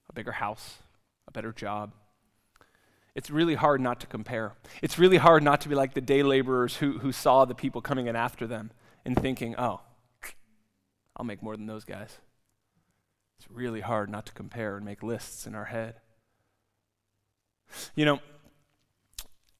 a 0.09 0.13
bigger 0.13 0.31
house, 0.31 0.79
a 1.27 1.31
better 1.31 1.53
job. 1.53 1.93
It's 3.13 3.29
really 3.29 3.55
hard 3.55 3.81
not 3.81 3.99
to 3.99 4.07
compare. 4.07 4.53
It's 4.81 4.97
really 4.97 5.17
hard 5.17 5.43
not 5.43 5.61
to 5.61 5.69
be 5.69 5.75
like 5.75 5.93
the 5.93 6.01
day 6.01 6.23
laborers 6.23 6.77
who, 6.77 6.97
who 6.97 7.11
saw 7.11 7.45
the 7.45 7.55
people 7.55 7.81
coming 7.81 8.07
in 8.07 8.15
after 8.15 8.47
them 8.47 8.71
and 9.05 9.15
thinking, 9.15 9.53
oh, 9.59 9.81
I'll 11.15 11.25
make 11.25 11.43
more 11.43 11.55
than 11.55 11.67
those 11.67 11.85
guys. 11.85 12.17
It's 13.37 13.49
really 13.51 13.81
hard 13.81 14.09
not 14.09 14.25
to 14.25 14.33
compare 14.33 14.75
and 14.75 14.85
make 14.85 15.03
lists 15.03 15.45
in 15.45 15.53
our 15.53 15.65
head. 15.65 15.95
You 17.95 18.05
know, 18.05 18.19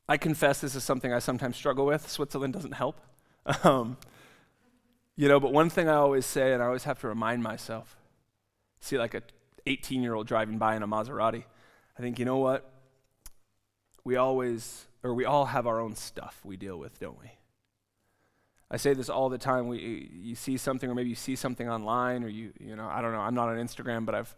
I 0.07 0.17
confess 0.17 0.61
this 0.61 0.75
is 0.75 0.83
something 0.83 1.13
I 1.13 1.19
sometimes 1.19 1.55
struggle 1.55 1.85
with. 1.85 2.09
Switzerland 2.09 2.53
doesn't 2.53 2.73
help. 2.73 2.99
Um, 3.63 3.97
you 5.15 5.27
know, 5.27 5.39
but 5.39 5.51
one 5.51 5.69
thing 5.69 5.89
I 5.89 5.95
always 5.95 6.25
say, 6.25 6.53
and 6.53 6.61
I 6.61 6.67
always 6.67 6.83
have 6.83 6.99
to 7.01 7.07
remind 7.07 7.41
myself 7.41 7.97
see 8.79 8.97
like 8.97 9.13
a 9.13 9.21
18 9.65 10.01
year 10.01 10.13
old 10.13 10.27
driving 10.27 10.57
by 10.57 10.75
in 10.75 10.83
a 10.83 10.87
Maserati. 10.87 11.43
I 11.97 12.01
think, 12.01 12.19
you 12.19 12.25
know 12.25 12.37
what? 12.37 12.69
We 14.03 14.15
always, 14.15 14.85
or 15.03 15.13
we 15.13 15.25
all 15.25 15.45
have 15.45 15.67
our 15.67 15.79
own 15.79 15.95
stuff 15.95 16.39
we 16.43 16.57
deal 16.57 16.77
with, 16.77 16.99
don't 16.99 17.19
we? 17.19 17.31
I 18.71 18.77
say 18.77 18.93
this 18.93 19.09
all 19.09 19.29
the 19.29 19.37
time. 19.37 19.67
We, 19.67 20.09
you 20.13 20.35
see 20.35 20.57
something, 20.57 20.89
or 20.89 20.95
maybe 20.95 21.09
you 21.09 21.15
see 21.15 21.35
something 21.35 21.67
online, 21.67 22.23
or 22.23 22.29
you, 22.29 22.53
you 22.59 22.75
know, 22.75 22.87
I 22.87 23.01
don't 23.01 23.11
know. 23.11 23.19
I'm 23.19 23.35
not 23.35 23.49
on 23.49 23.57
Instagram, 23.57 24.05
but 24.05 24.15
I've, 24.15 24.35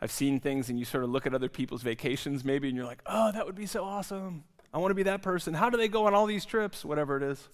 I've 0.00 0.12
seen 0.12 0.40
things, 0.40 0.68
and 0.68 0.78
you 0.78 0.84
sort 0.84 1.04
of 1.04 1.10
look 1.10 1.26
at 1.26 1.34
other 1.34 1.48
people's 1.48 1.82
vacations, 1.82 2.44
maybe, 2.44 2.68
and 2.68 2.76
you're 2.76 2.86
like, 2.86 3.02
oh, 3.06 3.32
that 3.32 3.46
would 3.46 3.54
be 3.54 3.66
so 3.66 3.84
awesome. 3.84 4.44
I 4.72 4.78
want 4.78 4.90
to 4.90 4.94
be 4.94 5.04
that 5.04 5.22
person. 5.22 5.54
How 5.54 5.70
do 5.70 5.78
they 5.78 5.88
go 5.88 6.06
on 6.06 6.14
all 6.14 6.26
these 6.26 6.44
trips? 6.44 6.84
Whatever 6.84 7.16
it 7.16 7.22
is. 7.22 7.48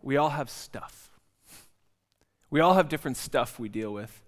We 0.00 0.16
all 0.16 0.30
have 0.30 0.48
stuff. 0.48 1.10
We 2.50 2.60
all 2.60 2.74
have 2.74 2.88
different 2.88 3.16
stuff 3.16 3.58
we 3.58 3.68
deal 3.68 3.92
with. 3.92 4.22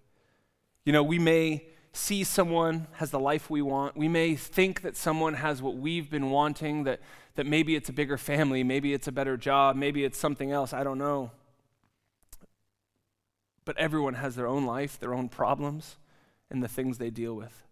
You 0.85 0.93
know, 0.93 1.03
we 1.03 1.19
may 1.19 1.65
see 1.93 2.25
someone 2.25 2.87
has 2.95 3.11
the 3.11 3.21
life 3.21 3.51
we 3.51 3.63
want. 3.63 3.97
We 3.97 4.09
may 4.09 4.35
think 4.35 4.83
that 4.83 4.97
someone 4.97 5.35
has 5.35 5.63
what 5.63 5.77
we've 5.77 6.11
been 6.11 6.31
wanting, 6.31 6.85
that, 6.85 7.01
that 7.35 7.47
maybe 7.47 7.77
it's 7.77 7.89
a 7.89 7.93
bigger 7.93 8.19
family, 8.19 8.63
maybe 8.63 8.93
it's 8.93 9.09
a 9.09 9.13
better 9.13 9.37
job, 9.37 9.77
maybe 9.77 10.05
it's 10.05 10.19
something 10.19 10.51
else. 10.51 10.73
I 10.73 10.85
don't 10.85 10.99
know. 10.99 11.31
But 13.65 13.77
everyone 13.79 14.15
has 14.15 14.37
their 14.37 14.47
own 14.47 14.67
life, 14.67 14.99
their 14.99 15.15
own 15.15 15.29
problems, 15.29 15.97
and 16.51 16.63
the 16.63 16.69
things 16.69 16.99
they 16.99 17.11
deal 17.11 17.35
with. 17.35 17.67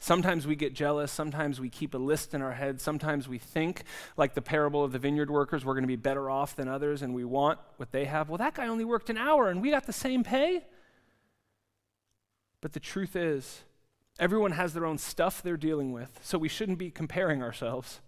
Sometimes 0.00 0.46
we 0.46 0.54
get 0.54 0.74
jealous. 0.74 1.10
Sometimes 1.10 1.60
we 1.60 1.68
keep 1.68 1.92
a 1.92 1.98
list 1.98 2.32
in 2.32 2.40
our 2.40 2.52
head. 2.52 2.80
Sometimes 2.80 3.28
we 3.28 3.38
think, 3.38 3.82
like 4.16 4.34
the 4.34 4.42
parable 4.42 4.84
of 4.84 4.92
the 4.92 4.98
vineyard 4.98 5.30
workers, 5.30 5.64
we're 5.64 5.74
going 5.74 5.82
to 5.82 5.88
be 5.88 5.96
better 5.96 6.30
off 6.30 6.54
than 6.54 6.68
others 6.68 7.02
and 7.02 7.14
we 7.14 7.24
want 7.24 7.58
what 7.78 7.90
they 7.90 8.04
have. 8.04 8.28
Well, 8.28 8.38
that 8.38 8.54
guy 8.54 8.68
only 8.68 8.84
worked 8.84 9.10
an 9.10 9.18
hour 9.18 9.48
and 9.48 9.60
we 9.60 9.70
got 9.70 9.86
the 9.86 9.92
same 9.92 10.22
pay. 10.22 10.64
But 12.60 12.72
the 12.72 12.80
truth 12.80 13.16
is, 13.16 13.64
everyone 14.18 14.52
has 14.52 14.72
their 14.72 14.86
own 14.86 14.98
stuff 14.98 15.42
they're 15.42 15.56
dealing 15.56 15.92
with, 15.92 16.20
so 16.22 16.38
we 16.38 16.48
shouldn't 16.48 16.78
be 16.78 16.90
comparing 16.90 17.42
ourselves. 17.42 18.00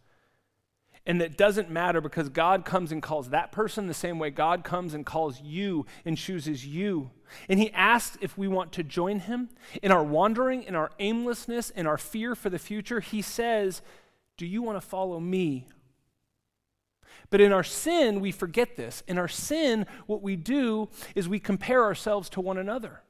And 1.11 1.21
it 1.21 1.37
doesn't 1.37 1.69
matter 1.69 2.01
because 2.01 2.29
God 2.29 2.65
comes 2.65 2.93
and 2.93 3.03
calls 3.03 3.31
that 3.31 3.51
person 3.51 3.89
the 3.89 3.95
same 3.95 4.21
way 4.21 4.31
God 4.31 4.63
comes 4.63 4.95
and 4.95 5.05
calls 5.05 5.41
you 5.43 5.85
and 6.05 6.17
chooses 6.17 6.65
you. 6.65 7.11
And 7.49 7.59
He 7.59 7.73
asks 7.73 8.17
if 8.21 8.39
we 8.39 8.47
want 8.47 8.71
to 8.75 8.85
join 8.85 9.19
Him 9.19 9.49
in 9.83 9.91
our 9.91 10.05
wandering, 10.05 10.63
in 10.63 10.77
our 10.77 10.93
aimlessness, 11.01 11.71
in 11.71 11.89
our 11.89 11.99
fear 11.99 12.37
for 12.37 12.49
the 12.49 12.61
future. 12.61 13.01
He 13.01 13.23
says, 13.23 13.83
Do 14.37 14.47
you 14.47 14.63
want 14.63 14.81
to 14.81 14.87
follow 14.87 15.19
me? 15.19 15.67
But 17.29 17.41
in 17.41 17.53
our 17.53 17.65
sin, 17.65 18.21
we 18.21 18.31
forget 18.31 18.77
this. 18.77 19.03
In 19.09 19.19
our 19.19 19.27
sin, 19.27 19.87
what 20.07 20.23
we 20.23 20.37
do 20.37 20.91
is 21.17 21.29
we 21.29 21.41
compare 21.41 21.83
ourselves 21.83 22.31
to 22.31 22.41
one 22.41 22.57
another. 22.57 23.03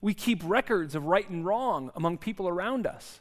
We 0.00 0.12
keep 0.12 0.42
records 0.44 0.96
of 0.96 1.06
right 1.06 1.30
and 1.30 1.46
wrong 1.46 1.92
among 1.94 2.18
people 2.18 2.48
around 2.48 2.84
us. 2.84 3.20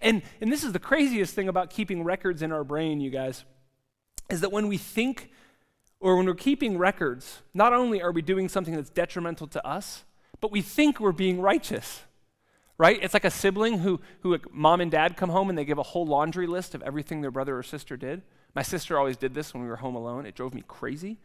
And, 0.00 0.22
and 0.40 0.50
this 0.52 0.64
is 0.64 0.72
the 0.72 0.78
craziest 0.78 1.34
thing 1.34 1.48
about 1.48 1.70
keeping 1.70 2.04
records 2.04 2.42
in 2.42 2.52
our 2.52 2.64
brain, 2.64 3.00
you 3.00 3.10
guys, 3.10 3.44
is 4.30 4.40
that 4.40 4.52
when 4.52 4.68
we 4.68 4.76
think 4.78 5.30
or 6.00 6.16
when 6.16 6.26
we're 6.26 6.34
keeping 6.34 6.76
records, 6.76 7.42
not 7.54 7.72
only 7.72 8.02
are 8.02 8.12
we 8.12 8.22
doing 8.22 8.48
something 8.48 8.74
that's 8.74 8.90
detrimental 8.90 9.46
to 9.48 9.66
us, 9.66 10.04
but 10.40 10.52
we 10.52 10.60
think 10.60 11.00
we're 11.00 11.12
being 11.12 11.40
righteous. 11.40 12.02
Right? 12.78 12.98
It's 13.02 13.14
like 13.14 13.24
a 13.24 13.30
sibling 13.30 13.78
who, 13.78 14.00
who 14.20 14.38
mom 14.52 14.82
and 14.82 14.90
dad 14.90 15.16
come 15.16 15.30
home 15.30 15.48
and 15.48 15.56
they 15.56 15.64
give 15.64 15.78
a 15.78 15.82
whole 15.82 16.06
laundry 16.06 16.46
list 16.46 16.74
of 16.74 16.82
everything 16.82 17.22
their 17.22 17.30
brother 17.30 17.56
or 17.56 17.62
sister 17.62 17.96
did. 17.96 18.22
My 18.54 18.62
sister 18.62 18.98
always 18.98 19.16
did 19.16 19.32
this 19.32 19.54
when 19.54 19.62
we 19.62 19.68
were 19.68 19.76
home 19.76 19.94
alone. 19.94 20.26
It 20.26 20.34
drove 20.34 20.52
me 20.52 20.62
crazy. 20.68 21.18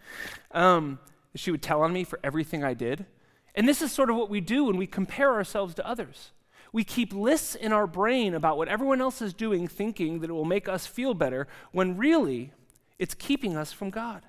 Um, 0.52 1.00
she 1.36 1.52
would 1.52 1.62
tell 1.62 1.82
on 1.82 1.92
me 1.92 2.06
for 2.06 2.20
everything 2.24 2.64
I 2.64 2.74
did. 2.74 3.06
And 3.54 3.68
this 3.68 3.82
is 3.82 3.92
sort 3.92 4.10
of 4.10 4.16
what 4.16 4.30
we 4.30 4.40
do 4.40 4.64
when 4.66 4.78
we 4.78 4.88
compare 4.88 5.34
ourselves 5.34 5.76
to 5.76 5.88
others. 5.88 6.32
We 6.72 6.84
keep 6.84 7.14
lists 7.14 7.56
in 7.56 7.74
our 7.74 7.88
brain 7.88 8.34
about 8.34 8.58
what 8.58 8.68
everyone 8.68 9.02
else 9.02 9.22
is 9.22 9.34
doing, 9.34 9.68
thinking 9.68 10.20
that 10.20 10.30
it 10.30 10.34
will 10.34 10.46
make 10.46 10.70
us 10.70 10.88
feel 10.88 11.14
better, 11.14 11.48
when 11.72 11.98
really 11.98 12.54
it's 12.98 13.14
keeping 13.14 13.58
us 13.58 13.72
from 13.74 13.90
God. 13.90 14.24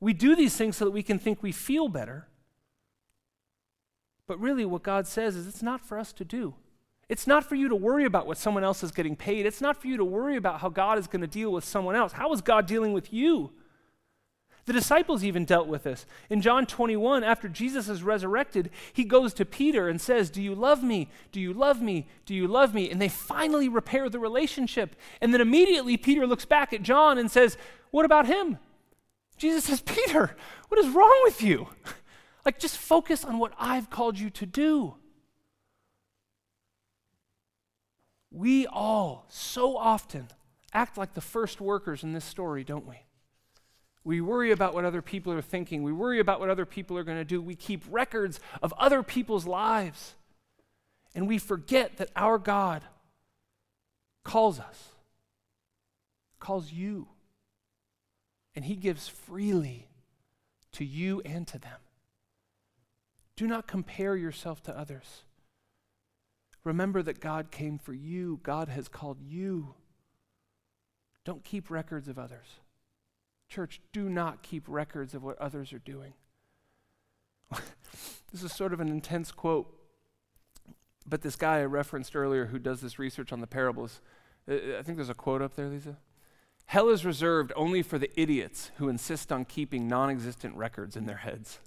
We 0.00 0.14
do 0.14 0.34
these 0.34 0.56
things 0.56 0.78
so 0.78 0.86
that 0.86 0.92
we 0.92 1.02
can 1.02 1.18
think 1.18 1.42
we 1.42 1.52
feel 1.52 1.88
better. 1.88 2.26
But 4.26 4.40
really, 4.40 4.64
what 4.64 4.82
God 4.82 5.06
says 5.06 5.36
is 5.36 5.46
it's 5.46 5.62
not 5.62 5.84
for 5.84 5.98
us 5.98 6.12
to 6.14 6.24
do. 6.24 6.54
It's 7.08 7.26
not 7.26 7.44
for 7.44 7.56
you 7.56 7.68
to 7.68 7.74
worry 7.74 8.04
about 8.04 8.26
what 8.26 8.38
someone 8.38 8.62
else 8.62 8.84
is 8.84 8.92
getting 8.92 9.16
paid. 9.16 9.44
It's 9.44 9.60
not 9.60 9.76
for 9.76 9.88
you 9.88 9.96
to 9.96 10.04
worry 10.04 10.36
about 10.36 10.60
how 10.60 10.68
God 10.68 10.96
is 10.96 11.08
going 11.08 11.22
to 11.22 11.26
deal 11.26 11.50
with 11.50 11.64
someone 11.64 11.96
else. 11.96 12.12
How 12.12 12.32
is 12.32 12.40
God 12.40 12.66
dealing 12.66 12.92
with 12.92 13.12
you? 13.12 13.50
The 14.66 14.72
disciples 14.72 15.24
even 15.24 15.44
dealt 15.44 15.66
with 15.66 15.84
this. 15.84 16.06
In 16.28 16.42
John 16.42 16.66
21, 16.66 17.24
after 17.24 17.48
Jesus 17.48 17.88
is 17.88 18.02
resurrected, 18.02 18.70
he 18.92 19.04
goes 19.04 19.32
to 19.34 19.44
Peter 19.44 19.88
and 19.88 20.00
says, 20.00 20.30
Do 20.30 20.42
you 20.42 20.54
love 20.54 20.82
me? 20.82 21.08
Do 21.32 21.40
you 21.40 21.52
love 21.52 21.80
me? 21.80 22.06
Do 22.26 22.34
you 22.34 22.46
love 22.46 22.74
me? 22.74 22.90
And 22.90 23.00
they 23.00 23.08
finally 23.08 23.68
repair 23.68 24.08
the 24.08 24.18
relationship. 24.18 24.96
And 25.20 25.32
then 25.32 25.40
immediately 25.40 25.96
Peter 25.96 26.26
looks 26.26 26.44
back 26.44 26.72
at 26.72 26.82
John 26.82 27.18
and 27.18 27.30
says, 27.30 27.56
What 27.90 28.04
about 28.04 28.26
him? 28.26 28.58
Jesus 29.36 29.64
says, 29.64 29.80
Peter, 29.80 30.36
what 30.68 30.78
is 30.78 30.88
wrong 30.90 31.20
with 31.24 31.42
you? 31.42 31.68
like, 32.44 32.58
just 32.58 32.76
focus 32.76 33.24
on 33.24 33.38
what 33.38 33.52
I've 33.58 33.88
called 33.88 34.18
you 34.18 34.28
to 34.30 34.46
do. 34.46 34.94
We 38.30 38.66
all 38.66 39.26
so 39.28 39.76
often 39.76 40.28
act 40.72 40.96
like 40.96 41.14
the 41.14 41.20
first 41.20 41.60
workers 41.60 42.04
in 42.04 42.12
this 42.12 42.24
story, 42.24 42.62
don't 42.62 42.86
we? 42.86 43.02
We 44.02 44.20
worry 44.20 44.50
about 44.50 44.74
what 44.74 44.84
other 44.84 45.02
people 45.02 45.32
are 45.32 45.42
thinking. 45.42 45.82
We 45.82 45.92
worry 45.92 46.20
about 46.20 46.40
what 46.40 46.48
other 46.48 46.64
people 46.64 46.96
are 46.96 47.04
going 47.04 47.18
to 47.18 47.24
do. 47.24 47.42
We 47.42 47.54
keep 47.54 47.84
records 47.90 48.40
of 48.62 48.72
other 48.78 49.02
people's 49.02 49.46
lives. 49.46 50.14
And 51.14 51.28
we 51.28 51.38
forget 51.38 51.96
that 51.98 52.10
our 52.16 52.38
God 52.38 52.82
calls 54.24 54.58
us, 54.58 54.88
calls 56.38 56.72
you. 56.72 57.08
And 58.54 58.64
He 58.64 58.76
gives 58.76 59.08
freely 59.08 59.88
to 60.72 60.84
you 60.84 61.20
and 61.24 61.46
to 61.48 61.58
them. 61.58 61.78
Do 63.36 63.46
not 63.46 63.66
compare 63.66 64.16
yourself 64.16 64.62
to 64.64 64.76
others. 64.76 65.24
Remember 66.64 67.02
that 67.02 67.20
God 67.20 67.50
came 67.50 67.78
for 67.78 67.94
you, 67.94 68.40
God 68.42 68.68
has 68.68 68.88
called 68.88 69.18
you. 69.20 69.74
Don't 71.24 71.44
keep 71.44 71.70
records 71.70 72.08
of 72.08 72.18
others. 72.18 72.46
Church, 73.50 73.80
do 73.92 74.08
not 74.08 74.42
keep 74.42 74.64
records 74.68 75.12
of 75.12 75.24
what 75.24 75.36
others 75.38 75.72
are 75.72 75.80
doing. 75.80 76.14
this 78.32 78.44
is 78.44 78.52
sort 78.52 78.72
of 78.72 78.80
an 78.80 78.88
intense 78.88 79.32
quote, 79.32 79.76
but 81.04 81.22
this 81.22 81.34
guy 81.34 81.58
I 81.58 81.64
referenced 81.64 82.14
earlier 82.14 82.46
who 82.46 82.60
does 82.60 82.80
this 82.80 82.98
research 82.98 83.32
on 83.32 83.40
the 83.40 83.48
parables, 83.48 84.00
uh, 84.48 84.54
uh, 84.54 84.78
I 84.78 84.82
think 84.82 84.96
there's 84.96 85.10
a 85.10 85.14
quote 85.14 85.42
up 85.42 85.56
there, 85.56 85.68
Lisa. 85.68 85.96
Hell 86.66 86.88
is 86.90 87.04
reserved 87.04 87.52
only 87.56 87.82
for 87.82 87.98
the 87.98 88.08
idiots 88.18 88.70
who 88.76 88.88
insist 88.88 89.32
on 89.32 89.44
keeping 89.44 89.88
non 89.88 90.10
existent 90.10 90.54
records 90.54 90.96
in 90.96 91.06
their 91.06 91.16
heads. 91.16 91.58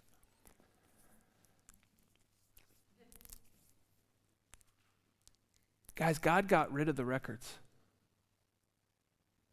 Guys, 5.96 6.18
God 6.18 6.48
got 6.48 6.72
rid 6.72 6.88
of 6.88 6.96
the 6.96 7.04
records. 7.04 7.56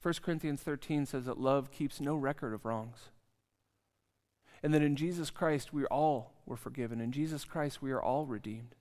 1 0.03 0.15
Corinthians 0.23 0.63
13 0.63 1.07
says 1.07 1.27
that 1.27 1.39
love 1.39 1.71
keeps 1.71 2.01
no 2.01 2.15
record 2.15 2.55
of 2.55 2.65
wrongs. 2.65 3.11
And 4.63 4.73
that 4.75 4.83
in 4.83 4.97
Jesus 4.97 5.31
Christ 5.31 5.73
we 5.73 5.85
all 5.87 6.33
were 6.47 6.57
forgiven. 6.57 7.01
In 7.01 7.13
Jesus 7.13 7.45
Christ 7.45 7.83
we 7.83 7.91
are 7.93 8.03
all 8.03 8.27
redeemed. 8.27 8.75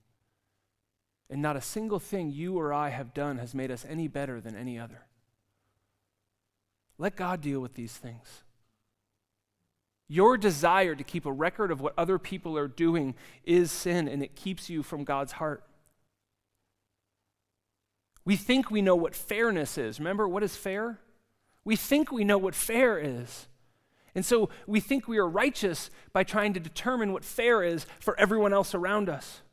And 1.30 1.42
not 1.42 1.58
a 1.58 1.62
single 1.62 2.00
thing 2.00 2.32
you 2.32 2.58
or 2.58 2.74
I 2.74 2.90
have 2.90 3.14
done 3.14 3.38
has 3.38 3.54
made 3.54 3.70
us 3.72 3.86
any 3.88 4.08
better 4.08 4.42
than 4.42 4.56
any 4.56 4.80
other. 4.80 5.06
Let 6.98 7.16
God 7.16 7.42
deal 7.42 7.60
with 7.60 7.76
these 7.76 7.94
things. 7.94 8.44
Your 10.08 10.38
desire 10.38 10.96
to 10.96 11.04
keep 11.04 11.26
a 11.26 11.32
record 11.32 11.72
of 11.72 11.82
what 11.82 11.94
other 11.98 12.18
people 12.18 12.58
are 12.58 12.68
doing 12.68 13.14
is 13.46 13.72
sin, 13.72 14.08
and 14.08 14.24
it 14.24 14.36
keeps 14.36 14.70
you 14.70 14.82
from 14.82 15.04
God's 15.04 15.34
heart. 15.34 15.64
We 18.26 18.36
think 18.36 18.72
we 18.72 18.82
know 18.82 18.96
what 18.96 19.16
fairness 19.16 19.78
is. 19.78 20.00
Remember, 20.00 20.28
what 20.28 20.44
is 20.44 20.56
fair? 20.56 21.00
We 21.70 21.76
think 21.76 22.12
we 22.12 22.24
know 22.24 22.40
what 22.40 22.56
fair 22.56 22.98
is. 22.98 23.46
And 24.16 24.26
so 24.26 24.50
we 24.66 24.80
think 24.80 25.08
we 25.08 25.20
are 25.20 25.30
righteous 25.30 25.92
by 26.12 26.24
trying 26.24 26.56
to 26.56 26.60
determine 26.60 27.14
what 27.14 27.24
fair 27.24 27.62
is 27.62 27.86
for 28.00 28.20
everyone 28.20 28.54
else 28.54 28.74
around 28.74 29.08
us. 29.08 29.44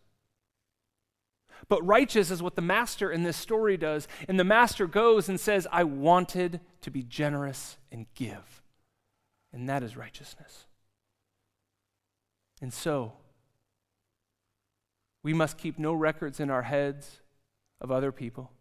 But 1.68 1.86
righteous 1.86 2.30
is 2.30 2.42
what 2.42 2.56
the 2.56 2.62
master 2.62 3.12
in 3.12 3.22
this 3.22 3.36
story 3.36 3.76
does. 3.76 4.08
And 4.28 4.40
the 4.40 4.44
master 4.44 4.86
goes 4.86 5.28
and 5.28 5.38
says, 5.38 5.66
I 5.70 5.84
wanted 5.84 6.60
to 6.80 6.90
be 6.90 7.02
generous 7.02 7.76
and 7.92 8.06
give. 8.14 8.62
And 9.52 9.68
that 9.68 9.82
is 9.82 9.94
righteousness. 9.94 10.64
And 12.62 12.72
so, 12.72 13.12
we 15.22 15.34
must 15.34 15.58
keep 15.58 15.78
no 15.78 15.92
records 15.92 16.40
in 16.40 16.48
our 16.48 16.62
heads 16.62 17.20
of 17.78 17.90
other 17.90 18.10
people 18.10 18.52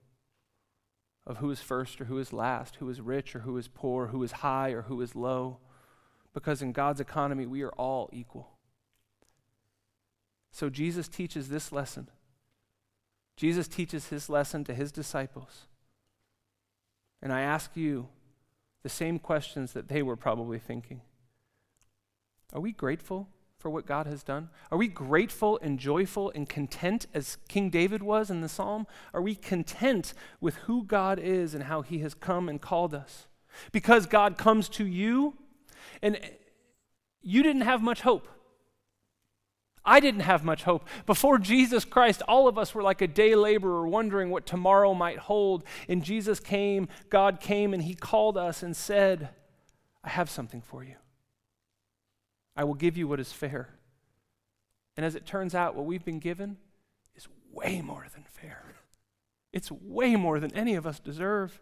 of 1.27 1.37
who 1.37 1.49
is 1.49 1.59
first 1.59 1.99
or 1.99 2.05
who 2.05 2.19
is 2.19 2.31
last, 2.31 2.75
who 2.77 2.89
is 2.89 3.01
rich 3.01 3.35
or 3.35 3.39
who 3.39 3.57
is 3.57 3.67
poor, 3.67 4.07
who 4.07 4.21
is 4.23 4.31
high 4.31 4.69
or 4.69 4.83
who 4.83 5.01
is 5.01 5.15
low, 5.15 5.57
because 6.33 6.61
in 6.61 6.71
God's 6.71 6.99
economy, 6.99 7.45
we 7.45 7.63
are 7.63 7.71
all 7.71 8.09
equal. 8.13 8.51
So 10.51 10.69
Jesus 10.69 11.07
teaches 11.07 11.49
this 11.49 11.71
lesson. 11.71 12.09
Jesus 13.35 13.67
teaches 13.67 14.07
his 14.09 14.29
lesson 14.29 14.63
to 14.65 14.73
his 14.73 14.91
disciples. 14.91 15.65
And 17.21 17.33
I 17.33 17.41
ask 17.41 17.71
you 17.75 18.07
the 18.83 18.89
same 18.89 19.17
questions 19.17 19.73
that 19.73 19.87
they 19.87 20.03
were 20.03 20.15
probably 20.15 20.59
thinking. 20.59 21.01
Are 22.53 22.61
we 22.61 22.71
grateful 22.71 23.27
for 23.65 23.71
what 23.71 23.87
God 23.87 24.05
has 24.05 24.21
done? 24.21 24.49
Are 24.71 24.77
we 24.77 24.87
grateful 24.87 25.57
and 25.59 25.79
joyful 25.79 26.31
and 26.35 26.47
content 26.47 27.07
as 27.15 27.39
King 27.47 27.71
David 27.71 28.03
was 28.03 28.29
in 28.29 28.41
the 28.41 28.47
psalm? 28.47 28.85
Are 29.11 29.23
we 29.23 29.33
content 29.33 30.13
with 30.39 30.53
who 30.67 30.83
God 30.83 31.17
is 31.17 31.55
and 31.55 31.63
how 31.63 31.81
he 31.81 31.97
has 32.01 32.13
come 32.13 32.47
and 32.47 32.61
called 32.61 32.93
us? 32.93 33.25
Because 33.71 34.05
God 34.05 34.37
comes 34.37 34.69
to 34.69 34.85
you 34.85 35.33
and 36.03 36.19
you 37.23 37.41
didn't 37.41 37.63
have 37.63 37.81
much 37.81 38.01
hope. 38.01 38.27
I 39.83 39.99
didn't 39.99 40.19
have 40.19 40.43
much 40.43 40.61
hope. 40.61 40.87
Before 41.07 41.39
Jesus 41.39 41.85
Christ, 41.85 42.21
all 42.27 42.47
of 42.47 42.59
us 42.59 42.75
were 42.75 42.83
like 42.83 43.01
a 43.01 43.07
day 43.07 43.33
laborer 43.33 43.87
wondering 43.87 44.29
what 44.29 44.45
tomorrow 44.45 44.93
might 44.93 45.17
hold. 45.17 45.63
And 45.89 46.03
Jesus 46.03 46.39
came, 46.39 46.87
God 47.09 47.39
came, 47.39 47.73
and 47.73 47.81
He 47.81 47.95
called 47.95 48.37
us 48.37 48.61
and 48.61 48.77
said, 48.77 49.29
I 50.03 50.09
have 50.09 50.29
something 50.29 50.61
for 50.61 50.83
you. 50.83 50.97
I 52.55 52.63
will 52.63 52.73
give 52.73 52.97
you 52.97 53.07
what 53.07 53.19
is 53.19 53.33
fair. 53.33 53.69
And 54.97 55.05
as 55.05 55.15
it 55.15 55.25
turns 55.25 55.53
out, 55.53 55.75
what 55.75 55.85
we've 55.85 56.05
been 56.05 56.19
given 56.19 56.57
is 57.15 57.27
way 57.51 57.81
more 57.81 58.07
than 58.13 58.23
fair. 58.23 58.75
It's 59.51 59.71
way 59.71 60.15
more 60.15 60.39
than 60.39 60.53
any 60.53 60.75
of 60.75 60.85
us 60.85 60.99
deserve. 60.99 61.61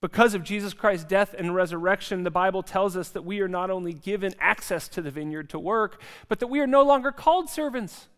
Because 0.00 0.34
of 0.34 0.44
Jesus 0.44 0.74
Christ's 0.74 1.06
death 1.06 1.34
and 1.36 1.54
resurrection, 1.54 2.22
the 2.22 2.30
Bible 2.30 2.62
tells 2.62 2.96
us 2.96 3.08
that 3.10 3.24
we 3.24 3.40
are 3.40 3.48
not 3.48 3.70
only 3.70 3.92
given 3.92 4.34
access 4.38 4.88
to 4.88 5.02
the 5.02 5.10
vineyard 5.10 5.50
to 5.50 5.58
work, 5.58 6.00
but 6.28 6.38
that 6.38 6.46
we 6.46 6.60
are 6.60 6.66
no 6.66 6.82
longer 6.82 7.10
called 7.10 7.50
servants, 7.50 8.08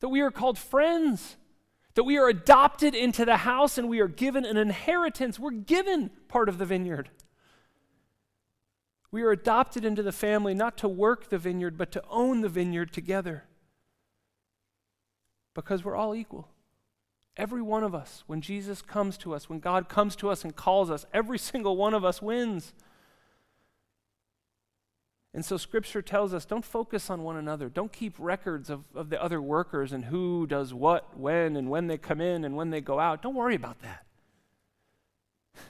that 0.00 0.08
we 0.08 0.20
are 0.20 0.30
called 0.30 0.58
friends, 0.58 1.36
that 1.94 2.04
we 2.04 2.16
are 2.16 2.28
adopted 2.28 2.94
into 2.94 3.24
the 3.24 3.38
house 3.38 3.76
and 3.76 3.88
we 3.88 4.00
are 4.00 4.08
given 4.08 4.44
an 4.44 4.56
inheritance. 4.56 5.38
We're 5.38 5.50
given 5.50 6.10
part 6.28 6.48
of 6.48 6.58
the 6.58 6.64
vineyard. 6.64 7.10
We 9.14 9.22
are 9.22 9.30
adopted 9.30 9.84
into 9.84 10.02
the 10.02 10.10
family 10.10 10.54
not 10.54 10.76
to 10.78 10.88
work 10.88 11.28
the 11.28 11.38
vineyard, 11.38 11.78
but 11.78 11.92
to 11.92 12.02
own 12.10 12.40
the 12.40 12.48
vineyard 12.48 12.92
together. 12.92 13.44
Because 15.54 15.84
we're 15.84 15.94
all 15.94 16.16
equal. 16.16 16.48
Every 17.36 17.62
one 17.62 17.84
of 17.84 17.94
us, 17.94 18.24
when 18.26 18.40
Jesus 18.40 18.82
comes 18.82 19.16
to 19.18 19.32
us, 19.32 19.48
when 19.48 19.60
God 19.60 19.88
comes 19.88 20.16
to 20.16 20.30
us 20.30 20.42
and 20.42 20.56
calls 20.56 20.90
us, 20.90 21.06
every 21.14 21.38
single 21.38 21.76
one 21.76 21.94
of 21.94 22.04
us 22.04 22.20
wins. 22.20 22.72
And 25.32 25.44
so 25.44 25.58
Scripture 25.58 26.02
tells 26.02 26.34
us 26.34 26.44
don't 26.44 26.64
focus 26.64 27.08
on 27.08 27.22
one 27.22 27.36
another. 27.36 27.68
Don't 27.68 27.92
keep 27.92 28.16
records 28.18 28.68
of, 28.68 28.82
of 28.96 29.10
the 29.10 29.22
other 29.22 29.40
workers 29.40 29.92
and 29.92 30.06
who 30.06 30.44
does 30.44 30.74
what, 30.74 31.16
when, 31.16 31.54
and 31.54 31.70
when 31.70 31.86
they 31.86 31.98
come 31.98 32.20
in 32.20 32.44
and 32.44 32.56
when 32.56 32.70
they 32.70 32.80
go 32.80 32.98
out. 32.98 33.22
Don't 33.22 33.36
worry 33.36 33.54
about 33.54 33.80
that. 33.82 34.04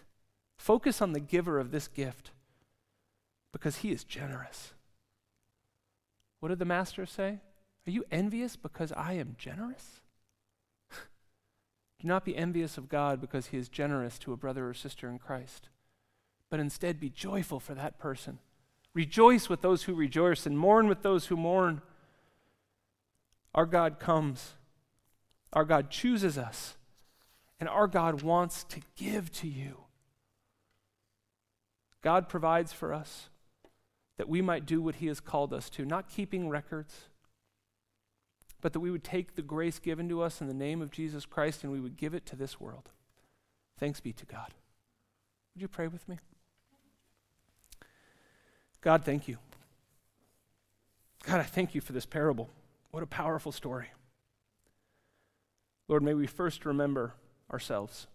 Focus 0.57 1.03
on 1.03 1.13
the 1.13 1.21
giver 1.21 1.61
of 1.61 1.73
this 1.73 1.89
gift 1.89 2.31
because 3.55 3.77
he 3.77 3.93
is 3.93 4.03
generous. 4.03 4.73
What 6.41 6.49
did 6.49 6.59
the 6.59 6.65
master 6.65 7.07
say? 7.07 7.39
Are 7.87 7.91
you 7.91 8.05
envious 8.11 8.57
because 8.57 8.91
I 8.91 9.13
am 9.13 9.37
generous? 9.39 10.01
Do 10.91 12.09
not 12.09 12.25
be 12.25 12.37
envious 12.37 12.77
of 12.77 12.89
God 12.89 13.21
because 13.21 13.47
he 13.47 13.57
is 13.57 13.69
generous 13.69 14.19
to 14.19 14.33
a 14.33 14.37
brother 14.37 14.69
or 14.69 14.75
sister 14.75 15.09
in 15.09 15.21
Christ, 15.21 15.69
but 16.51 16.59
instead 16.59 16.99
be 16.99 17.09
joyful 17.09 17.61
for 17.61 17.75
that 17.75 17.97
person. 17.97 18.41
Rejoice 18.93 19.49
with 19.49 19.63
those 19.63 19.85
who 19.85 19.95
rejoice 19.95 20.47
and 20.47 20.59
mourn 20.59 20.89
with 20.89 21.03
those 21.03 21.27
who 21.27 21.37
mourn. 21.37 21.81
Our 23.55 23.67
God 23.67 24.01
comes, 24.01 24.55
our 25.53 25.65
God 25.65 25.91
chooses 25.91 26.37
us, 26.37 26.77
and 27.61 27.69
our 27.69 27.87
God 27.87 28.23
wants 28.23 28.65
to 28.65 28.81
give 28.97 29.31
to 29.35 29.47
you. 29.47 29.85
God 32.03 32.29
provides 32.29 32.73
for 32.73 32.93
us 32.93 33.29
that 34.17 34.29
we 34.29 34.41
might 34.41 34.67
do 34.67 34.81
what 34.81 34.97
He 34.97 35.07
has 35.07 35.21
called 35.21 35.53
us 35.53 35.69
to, 35.71 35.85
not 35.85 36.09
keeping 36.09 36.49
records, 36.49 37.09
but 38.61 38.73
that 38.73 38.81
we 38.81 38.91
would 38.91 39.05
take 39.05 39.35
the 39.35 39.43
grace 39.43 39.79
given 39.79 40.09
to 40.09 40.23
us 40.23 40.41
in 40.41 40.47
the 40.47 40.55
name 40.55 40.81
of 40.81 40.91
Jesus 40.91 41.27
Christ 41.27 41.63
and 41.63 41.73
we 41.73 41.81
would 41.81 41.97
give 41.97 42.15
it 42.15 42.25
to 42.27 42.37
this 42.37 42.61
world. 42.61 42.89
Thanks 43.79 44.01
be 44.01 44.13
to 44.13 44.25
God. 44.25 44.55
Would 45.55 45.63
you 45.63 45.69
pray 45.69 45.89
with 45.89 46.09
me? 46.09 46.19
God, 48.81 49.05
thank 49.05 49.29
you. 49.29 49.39
God, 51.25 51.41
I 51.41 51.45
thank 51.45 51.75
you 51.75 51.81
for 51.81 51.93
this 51.93 52.07
parable. 52.07 52.49
What 52.91 53.03
a 53.03 53.07
powerful 53.07 53.53
story. 53.53 53.89
Lord, 55.89 56.03
may 56.03 56.15
we 56.15 56.27
first 56.27 56.65
remember 56.65 57.15
ourselves 57.53 58.07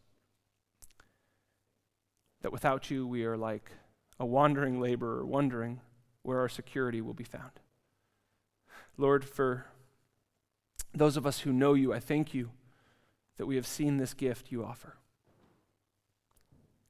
that 2.42 2.52
without 2.52 2.90
you 2.90 3.06
we 3.06 3.26
are 3.26 3.38
like 3.38 3.72
a 4.20 4.26
wandering 4.26 4.80
laborer 4.80 5.26
wondering 5.26 5.82
where 6.30 6.40
our 6.40 6.48
security 6.48 7.02
will 7.02 7.16
be 7.16 7.24
found. 7.24 7.50
Lord, 8.98 9.26
for 9.26 9.66
those 10.94 11.18
of 11.18 11.26
us 11.26 11.40
who 11.40 11.52
know 11.52 11.74
you, 11.74 11.92
I 11.92 12.00
thank 12.00 12.36
you 12.36 12.52
that 13.38 13.48
we 13.48 13.56
have 13.56 13.66
seen 13.66 13.98
this 13.98 14.14
gift 14.14 14.52
you 14.52 14.64
offer. 14.64 14.98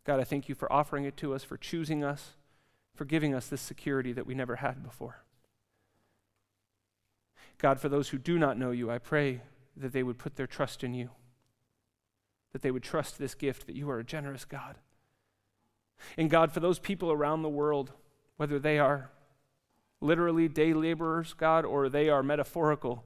God, 0.04 0.20
I 0.20 0.26
thank 0.26 0.50
you 0.50 0.56
for 0.56 0.70
offering 0.74 1.06
it 1.06 1.16
to 1.18 1.34
us, 1.34 1.46
for 1.46 1.56
choosing 1.56 2.04
us, 2.04 2.32
for 2.94 3.06
giving 3.06 3.34
us 3.34 3.48
this 3.48 3.62
security 3.62 4.12
that 4.12 4.28
we 4.28 4.36
never 4.36 4.58
had 4.58 4.84
before. 4.84 5.24
God, 7.60 7.80
for 7.80 7.88
those 7.88 8.10
who 8.10 8.18
do 8.18 8.38
not 8.38 8.58
know 8.58 8.72
you, 8.72 8.92
I 8.92 8.98
pray 8.98 9.40
that 9.78 9.94
they 9.94 10.04
would 10.04 10.18
put 10.18 10.36
their 10.36 10.48
trust 10.48 10.84
in 10.84 10.94
you, 10.94 11.12
that 12.52 12.62
they 12.62 12.72
would 12.72 12.84
trust 12.84 13.18
this 13.18 13.36
gift, 13.36 13.68
that 13.68 13.76
you 13.76 13.90
are 13.90 14.00
a 14.00 14.04
generous 14.04 14.44
God. 14.44 14.80
And 16.18 16.30
God, 16.30 16.52
for 16.52 16.60
those 16.60 16.78
people 16.80 17.10
around 17.10 17.42
the 17.42 17.48
world, 17.48 17.94
whether 18.36 18.60
they 18.60 18.80
are 18.80 19.12
literally 20.02 20.48
day 20.48 20.74
laborers, 20.74 21.34
God, 21.34 21.66
or 21.66 21.90
they 21.90 22.10
are 22.10 22.24
metaphorical 22.24 23.04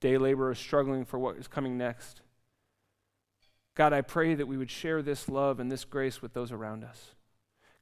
day 0.00 0.16
laborers 0.16 0.58
struggling 0.58 1.04
for 1.04 1.18
what 1.18 1.36
is 1.36 1.48
coming 1.48 1.76
next. 1.76 2.22
God, 3.74 3.92
I 3.92 4.00
pray 4.00 4.34
that 4.34 4.48
we 4.48 4.56
would 4.56 4.70
share 4.70 5.02
this 5.02 5.28
love 5.28 5.60
and 5.60 5.70
this 5.70 5.84
grace 5.84 6.20
with 6.20 6.32
those 6.32 6.52
around 6.52 6.84
us. 6.84 7.14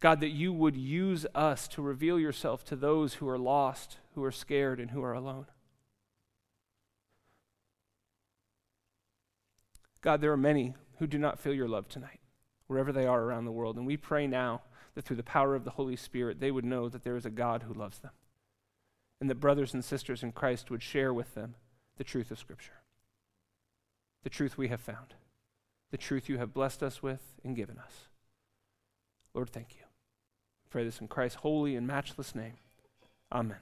God, 0.01 0.21
that 0.21 0.29
you 0.29 0.53
would 0.53 0.77
use 0.77 1.27
us 1.35 1.67
to 1.69 1.83
reveal 1.83 2.21
yourself 2.21 2.65
to 2.67 2.77
those 2.77 3.15
who 3.15 3.29
are 3.29 3.39
lost, 3.39 3.99
who 4.15 4.23
are 4.23 4.31
scared, 4.31 4.79
and 4.79 4.93
who 4.93 5.03
are 5.03 5.13
alone. 5.13 5.47
God, 10.01 10.21
there 10.21 10.33
are 10.33 10.37
many 10.37 10.75
who 10.99 11.09
do 11.09 11.19
not 11.19 11.41
feel 11.41 11.53
your 11.53 11.69
love 11.69 11.89
tonight, 11.89 12.21
wherever 12.69 12.93
they 12.93 13.07
are 13.07 13.23
around 13.23 13.45
the 13.45 13.51
world. 13.51 13.77
And 13.77 13.87
we 13.87 13.97
pray 13.97 14.29
now 14.29 14.63
that 14.95 15.05
through 15.05 15.17
the 15.17 15.25
power 15.25 15.57
of 15.57 15.65
the 15.65 15.71
Holy 15.71 15.97
Spirit, 15.97 16.39
they 16.39 16.53
would 16.53 16.65
know 16.65 16.89
that 16.89 17.03
there 17.03 17.17
is 17.17 17.27
a 17.27 17.31
God 17.31 17.65
who 17.65 17.75
loves 17.75 17.99
them 17.99 18.13
and 19.21 19.29
that 19.29 19.37
brothers 19.37 19.75
and 19.75 19.85
sisters 19.85 20.23
in 20.23 20.33
Christ 20.33 20.71
would 20.71 20.83
share 20.83 21.13
with 21.13 21.35
them 21.35 21.55
the 21.97 22.05
truth 22.05 22.31
of 22.31 22.39
Scripture, 22.39 22.81
the 24.23 24.31
truth 24.31 24.57
we 24.57 24.69
have 24.69 24.81
found, 24.81 25.15
the 25.91 25.97
truth 25.97 26.29
you 26.29 26.39
have 26.39 26.55
blessed 26.55 26.83
us 26.83 27.03
with 27.03 27.21
and 27.45 27.57
given 27.57 27.79
us. 27.79 28.09
Lord, 29.35 29.51
thank 29.51 29.75
you. 29.75 29.83
I 29.83 30.67
pray 30.71 30.85
this 30.85 31.01
in 31.01 31.09
Christ's 31.09 31.41
holy 31.41 31.77
and 31.77 31.87
matchless 31.87 32.35
name. 32.35 32.55
Amen. 33.33 33.59